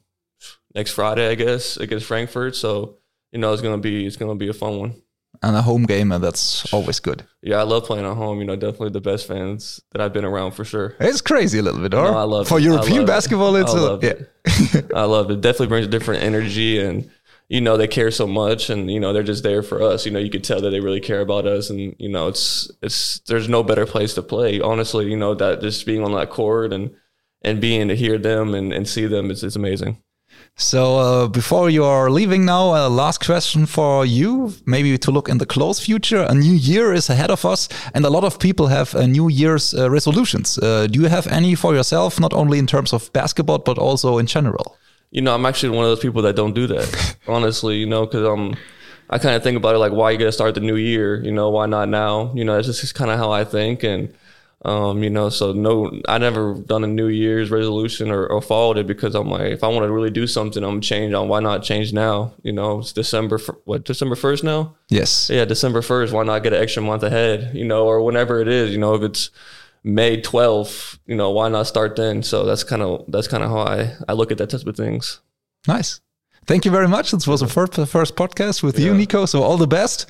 next 0.74 0.92
Friday, 0.92 1.28
I 1.28 1.34
guess, 1.34 1.76
against 1.76 2.06
Frankfurt. 2.06 2.56
So 2.56 2.98
you 3.32 3.38
know, 3.38 3.52
it's 3.52 3.62
gonna 3.62 3.78
be 3.78 4.06
it's 4.06 4.16
gonna 4.16 4.34
be 4.34 4.48
a 4.48 4.54
fun 4.54 4.78
one. 4.78 5.02
And 5.42 5.56
a 5.56 5.62
home 5.62 5.84
game, 5.84 6.12
and 6.12 6.22
that's 6.22 6.70
always 6.72 7.00
good. 7.00 7.24
Yeah, 7.40 7.56
I 7.56 7.62
love 7.62 7.84
playing 7.84 8.04
at 8.04 8.14
home. 8.14 8.40
You 8.40 8.44
know, 8.44 8.56
definitely 8.56 8.90
the 8.90 9.00
best 9.00 9.26
fans 9.26 9.80
that 9.92 10.02
I've 10.02 10.12
been 10.12 10.24
around 10.26 10.52
for 10.52 10.66
sure. 10.66 10.96
It's 11.00 11.22
crazy 11.22 11.58
a 11.58 11.62
little 11.62 11.80
bit, 11.80 11.94
or 11.94 12.04
No, 12.04 12.18
I 12.18 12.24
love 12.24 12.46
for 12.48 12.58
it. 12.58 12.64
European 12.64 12.98
love 12.98 13.04
it. 13.04 13.06
basketball. 13.06 13.56
It's 13.56 13.74
I 13.74 13.78
a, 13.78 13.80
love 13.80 14.04
yeah. 14.04 14.10
it. 14.44 14.92
I 14.94 15.04
love 15.04 15.30
it. 15.30 15.34
it. 15.34 15.40
Definitely 15.40 15.68
brings 15.68 15.86
a 15.86 15.90
different 15.90 16.22
energy, 16.22 16.78
and 16.78 17.10
you 17.48 17.62
know 17.62 17.78
they 17.78 17.88
care 17.88 18.10
so 18.10 18.26
much, 18.26 18.68
and 18.68 18.90
you 18.90 19.00
know 19.00 19.14
they're 19.14 19.22
just 19.22 19.42
there 19.42 19.62
for 19.62 19.82
us. 19.82 20.04
You 20.04 20.12
know, 20.12 20.18
you 20.18 20.28
could 20.30 20.44
tell 20.44 20.60
that 20.60 20.70
they 20.70 20.80
really 20.80 21.00
care 21.00 21.22
about 21.22 21.46
us, 21.46 21.70
and 21.70 21.96
you 21.98 22.08
know 22.10 22.28
it's 22.28 22.70
it's 22.82 23.20
there's 23.20 23.48
no 23.48 23.62
better 23.62 23.86
place 23.86 24.12
to 24.14 24.22
play. 24.22 24.60
Honestly, 24.60 25.08
you 25.08 25.16
know 25.16 25.34
that 25.34 25.62
just 25.62 25.86
being 25.86 26.04
on 26.04 26.12
that 26.12 26.28
court 26.28 26.72
and 26.74 26.90
and 27.42 27.60
being 27.62 27.88
to 27.88 27.96
hear 27.96 28.18
them 28.18 28.54
and, 28.54 28.72
and 28.72 28.86
see 28.86 29.06
them 29.06 29.30
is, 29.30 29.42
is 29.42 29.56
amazing. 29.56 30.02
So 30.60 30.98
uh, 30.98 31.26
before 31.26 31.70
you 31.70 31.84
are 31.84 32.10
leaving 32.10 32.44
now, 32.44 32.76
a 32.76 32.88
last 32.90 33.24
question 33.24 33.64
for 33.64 34.04
you, 34.04 34.52
maybe 34.66 34.98
to 34.98 35.10
look 35.10 35.30
in 35.30 35.38
the 35.38 35.46
close 35.46 35.80
future. 35.80 36.26
A 36.28 36.34
new 36.34 36.52
year 36.52 36.92
is 36.92 37.08
ahead 37.08 37.30
of 37.30 37.46
us, 37.46 37.66
and 37.94 38.04
a 38.04 38.10
lot 38.10 38.24
of 38.24 38.38
people 38.38 38.66
have 38.66 38.94
uh, 38.94 39.06
New 39.06 39.30
Year's 39.30 39.72
uh, 39.72 39.90
resolutions. 39.90 40.58
Uh, 40.58 40.86
do 40.86 41.00
you 41.00 41.08
have 41.08 41.26
any 41.28 41.54
for 41.54 41.74
yourself, 41.74 42.20
not 42.20 42.34
only 42.34 42.58
in 42.58 42.66
terms 42.66 42.92
of 42.92 43.10
basketball, 43.14 43.58
but 43.60 43.78
also 43.78 44.18
in 44.18 44.26
general? 44.26 44.76
You 45.10 45.22
know, 45.22 45.34
I'm 45.34 45.46
actually 45.46 45.74
one 45.74 45.86
of 45.86 45.90
those 45.92 46.00
people 46.00 46.20
that 46.22 46.36
don't 46.36 46.52
do 46.52 46.66
that. 46.66 47.16
honestly, 47.26 47.76
you 47.76 47.86
know, 47.86 48.04
because 48.04 48.26
um, 48.26 48.54
I 49.08 49.16
kind 49.16 49.36
of 49.36 49.42
think 49.42 49.56
about 49.56 49.74
it 49.74 49.78
like, 49.78 49.92
why 49.92 50.10
you 50.10 50.18
gonna 50.18 50.30
start 50.30 50.54
the 50.54 50.60
new 50.60 50.76
year? 50.76 51.24
You 51.24 51.32
know, 51.32 51.48
why 51.48 51.64
not 51.64 51.88
now? 51.88 52.34
You 52.34 52.44
know, 52.44 52.54
that's 52.54 52.66
just 52.66 52.94
kind 52.94 53.10
of 53.10 53.18
how 53.18 53.30
I 53.32 53.44
think, 53.44 53.82
and 53.82 54.12
um, 54.62 55.02
you 55.02 55.08
know, 55.08 55.30
so 55.30 55.52
no, 55.52 55.90
I 56.06 56.18
never 56.18 56.54
done 56.54 56.84
a 56.84 56.86
New 56.86 57.08
Year's 57.08 57.50
resolution 57.50 58.10
or, 58.10 58.26
or 58.26 58.42
followed 58.42 58.76
it 58.76 58.86
because 58.86 59.14
I'm 59.14 59.30
like, 59.30 59.52
if 59.52 59.64
I 59.64 59.68
want 59.68 59.84
to 59.84 59.92
really 59.92 60.10
do 60.10 60.26
something, 60.26 60.62
I'm 60.62 60.82
change 60.82 61.14
on. 61.14 61.28
Why 61.28 61.40
not 61.40 61.62
change 61.62 61.94
now? 61.94 62.34
You 62.42 62.52
know, 62.52 62.80
it's 62.80 62.92
December. 62.92 63.38
What 63.64 63.84
December 63.84 64.16
first 64.16 64.44
now? 64.44 64.76
Yes. 64.90 65.30
Yeah, 65.30 65.46
December 65.46 65.80
first. 65.80 66.12
Why 66.12 66.24
not 66.24 66.42
get 66.42 66.52
an 66.52 66.62
extra 66.62 66.82
month 66.82 67.02
ahead? 67.02 67.52
You 67.54 67.64
know, 67.64 67.86
or 67.86 68.02
whenever 68.02 68.40
it 68.40 68.48
is. 68.48 68.70
You 68.70 68.78
know, 68.78 68.94
if 68.94 69.02
it's 69.02 69.30
May 69.82 70.20
12th, 70.20 70.98
you 71.06 71.16
know, 71.16 71.30
why 71.30 71.48
not 71.48 71.66
start 71.66 71.96
then? 71.96 72.22
So 72.22 72.44
that's 72.44 72.64
kind 72.64 72.82
of 72.82 73.06
that's 73.08 73.28
kind 73.28 73.42
of 73.42 73.50
how 73.50 73.60
I 73.60 73.94
I 74.08 74.12
look 74.12 74.30
at 74.30 74.36
that 74.38 74.50
type 74.50 74.66
of 74.66 74.76
things. 74.76 75.20
Nice. 75.66 76.00
Thank 76.46 76.64
you 76.64 76.70
very 76.70 76.88
much. 76.88 77.12
This 77.12 77.26
was 77.26 77.40
the 77.40 77.46
first, 77.46 77.74
first 77.86 78.16
podcast 78.16 78.62
with 78.62 78.78
you, 78.78 78.92
Nico. 78.94 79.26
So 79.26 79.42
all 79.42 79.56
the 79.56 79.66
best. 79.68 80.06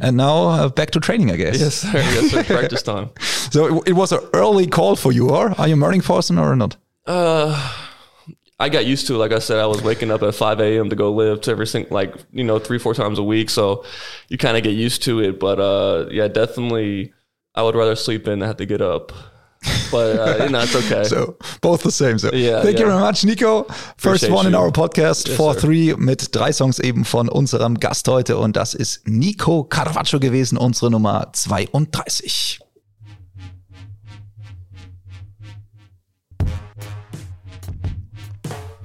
And 0.00 0.16
now 0.16 0.48
uh, 0.48 0.68
back 0.68 0.90
to 0.92 1.00
training, 1.00 1.30
I 1.30 1.36
guess. 1.36 1.60
Yes, 1.60 1.74
sir. 1.76 1.90
Yes, 1.94 2.30
sir. 2.30 2.44
Practice 2.44 2.82
time. 2.82 3.10
So 3.52 3.66
it, 3.82 3.88
it 3.90 3.92
was 3.92 4.10
an 4.10 4.20
early 4.32 4.66
call 4.66 4.96
for 4.96 5.12
you, 5.12 5.30
or 5.30 5.54
are 5.60 5.68
you 5.68 5.76
morning 5.76 6.00
person 6.00 6.38
or 6.38 6.56
not? 6.56 6.76
Uh, 7.06 7.54
I 8.58 8.68
got 8.68 8.86
used 8.86 9.06
to 9.08 9.14
it. 9.14 9.18
Like 9.18 9.32
I 9.32 9.38
said, 9.38 9.58
I 9.58 9.66
was 9.66 9.82
waking 9.82 10.10
up 10.10 10.22
at 10.22 10.34
5 10.34 10.60
a.m. 10.60 10.88
to 10.90 10.96
go 10.96 11.12
lift 11.12 11.46
every 11.46 11.66
single, 11.66 11.94
like, 11.94 12.14
you 12.32 12.42
know, 12.42 12.58
three, 12.58 12.78
four 12.78 12.94
times 12.94 13.18
a 13.18 13.22
week. 13.22 13.50
So 13.50 13.84
you 14.28 14.38
kind 14.38 14.56
of 14.56 14.62
get 14.64 14.70
used 14.70 15.02
to 15.04 15.20
it. 15.20 15.38
But 15.38 15.60
uh, 15.60 16.06
yeah, 16.10 16.26
definitely, 16.26 17.12
I 17.54 17.62
would 17.62 17.76
rather 17.76 17.94
sleep 17.94 18.26
in 18.26 18.38
than 18.40 18.48
have 18.48 18.56
to 18.56 18.66
get 18.66 18.80
up. 18.80 19.12
But, 19.90 20.18
uh, 20.18 20.44
you 20.44 20.50
know, 20.50 20.60
it's 20.62 20.74
okay. 20.74 21.04
So 21.08 21.36
both 21.60 21.82
the 21.82 21.90
same. 21.90 22.18
So 22.18 22.32
Ja, 22.32 22.62
thank 22.62 22.78
you 22.78 22.86
ja. 22.86 22.92
very 22.98 23.00
much, 23.12 23.24
Nico. 23.24 23.66
First 23.96 24.24
Appreciate 24.24 24.32
one 24.32 24.46
in 24.48 24.52
you. 24.54 24.58
our 24.58 24.70
podcast, 24.72 25.28
Yes, 25.28 25.38
4-3, 25.38 25.96
mit 25.96 26.34
drei 26.34 26.52
Songs 26.52 26.78
eben 26.78 27.04
von 27.04 27.28
unserem 27.28 27.78
Gast 27.80 28.08
heute. 28.08 28.36
Und 28.38 28.56
das 28.56 28.74
ist 28.74 29.06
Nico 29.06 29.64
Carvaccio 29.64 30.18
gewesen, 30.20 30.58
unsere 30.58 30.90
Nummer 30.90 31.28
32. 31.32 32.60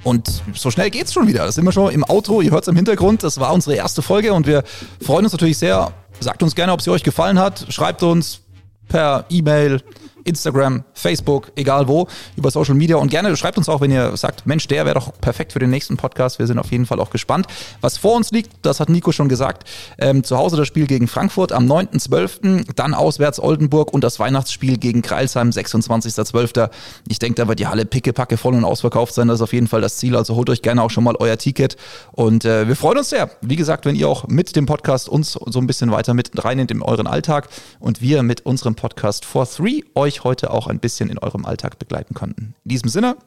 Und 0.04 0.42
so 0.56 0.72
schnell 0.72 0.90
geht's 0.90 1.14
schon 1.14 1.28
wieder. 1.28 1.46
Das 1.46 1.56
sind 1.56 1.66
wir 1.66 1.72
schon 1.72 1.92
im 1.92 2.04
Outro. 2.06 2.42
Ihr 2.42 2.52
hört's 2.52 2.68
im 2.68 2.76
Hintergrund. 2.76 3.24
Das 3.24 3.40
war 3.40 3.54
unsere 3.54 3.76
erste 3.76 4.02
Folge 4.02 4.34
und 4.34 4.48
wir 4.48 4.64
freuen 5.04 5.26
uns 5.26 5.34
natürlich 5.34 5.58
sehr. 5.58 5.92
Sagt 6.20 6.42
uns 6.42 6.56
gerne, 6.56 6.72
ob 6.74 6.82
sie 6.82 6.90
euch 6.90 7.04
gefallen 7.04 7.38
hat. 7.38 7.66
Schreibt 7.70 8.02
uns 8.04 8.42
per 8.88 9.26
E-Mail, 9.30 9.82
Instagram, 10.30 10.84
Facebook, 10.94 11.52
egal 11.56 11.88
wo, 11.88 12.08
über 12.38 12.52
Social 12.52 12.76
Media. 12.76 12.96
Und 12.98 13.10
gerne 13.10 13.36
schreibt 13.36 13.58
uns 13.58 13.68
auch, 13.68 13.82
wenn 13.82 13.92
ihr 13.92 14.16
sagt, 14.16 14.46
Mensch, 14.46 14.68
der 14.68 14.86
wäre 14.86 14.96
doch 14.96 15.12
perfekt 15.20 15.54
für 15.54 15.60
den 15.60 15.70
nächsten 15.70 15.98
Podcast. 15.98 16.40
Wir 16.40 16.48
sind 16.48 16.60
auf 16.60 16.72
jeden 16.72 16.86
Fall 16.86 17.00
auch 17.00 17.10
gespannt. 17.10 17.48
Was 17.82 17.98
vor 17.98 18.16
uns 18.16 18.32
liegt, 18.32 18.52
das 18.62 18.80
hat 18.80 18.90
Nico 18.90 19.12
schon 19.12 19.28
gesagt. 19.28 19.68
Ähm, 19.98 20.24
zu 20.24 20.38
Hause 20.38 20.56
das 20.56 20.68
Spiel 20.68 20.88
gegen 20.88 21.08
Frankfurt 21.08 21.52
am 21.52 21.66
9.12., 21.66 22.74
dann 22.76 22.94
auswärts 22.94 23.40
Oldenburg 23.40 23.94
und 23.94 24.04
das 24.04 24.20
Weihnachtsspiel 24.20 24.78
gegen 24.78 25.02
Kreilsheim, 25.02 25.50
26.12. 25.50 26.70
Ich 27.08 27.20
denke, 27.20 27.36
da 27.36 27.48
wird 27.48 27.60
die 27.60 27.68
Halle 27.68 27.86
pickepacke 27.86 28.38
voll 28.38 28.54
und 28.54 28.64
ausverkauft 28.64 29.14
sein. 29.14 29.28
Das 29.28 29.40
ist 29.40 29.42
auf 29.42 29.54
jeden 29.54 29.68
Fall 29.68 29.82
das 29.82 29.98
Ziel. 29.98 30.16
Also 30.16 30.36
holt 30.36 30.50
euch 30.50 30.62
gerne 30.62 30.84
auch 30.84 30.92
schon 30.92 31.04
mal 31.04 31.16
euer 31.18 31.38
Ticket. 31.38 31.76
Und 32.12 32.46
äh, 32.46 32.68
wir 32.68 32.76
freuen 32.76 33.00
uns 33.00 33.10
sehr. 33.10 33.30
Wie 33.42 33.56
gesagt, 33.56 33.86
wenn 33.86 33.96
ihr 33.96 34.08
auch 34.08 34.28
mit 34.28 34.56
dem 34.56 34.66
Podcast 34.66 35.10
uns 35.10 35.34
so 35.34 35.60
ein 35.60 35.68
bisschen 35.68 35.92
weiter 35.92 36.14
mit 36.14 36.32
reinnehmt 36.44 36.72
in 36.72 36.82
euren 36.82 37.08
Alltag 37.08 37.50
und 37.80 38.02
wir 38.02 38.24
mit 38.24 38.46
unserem 38.46 38.76
Podcast 38.76 39.26
For 39.26 39.50
Three 39.50 39.82
heute 40.24 40.52
auch 40.52 40.68
ein 40.68 40.80
bisschen 40.80 41.10
in 41.10 41.18
eurem 41.18 41.46
Alltag 41.46 41.80
begleiten 41.80 42.14
konnten. 42.14 42.56
In 42.64 42.70
diesem 42.70 42.90
Sinne, 42.90 43.18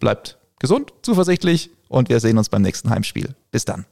bleibt 0.00 0.38
gesund, 0.58 0.92
zuversichtlich 1.02 1.70
und 1.88 2.08
wir 2.08 2.20
sehen 2.20 2.38
uns 2.38 2.48
beim 2.48 2.62
nächsten 2.62 2.90
Heimspiel. 2.90 3.34
Bis 3.50 3.64
dann. 3.64 3.80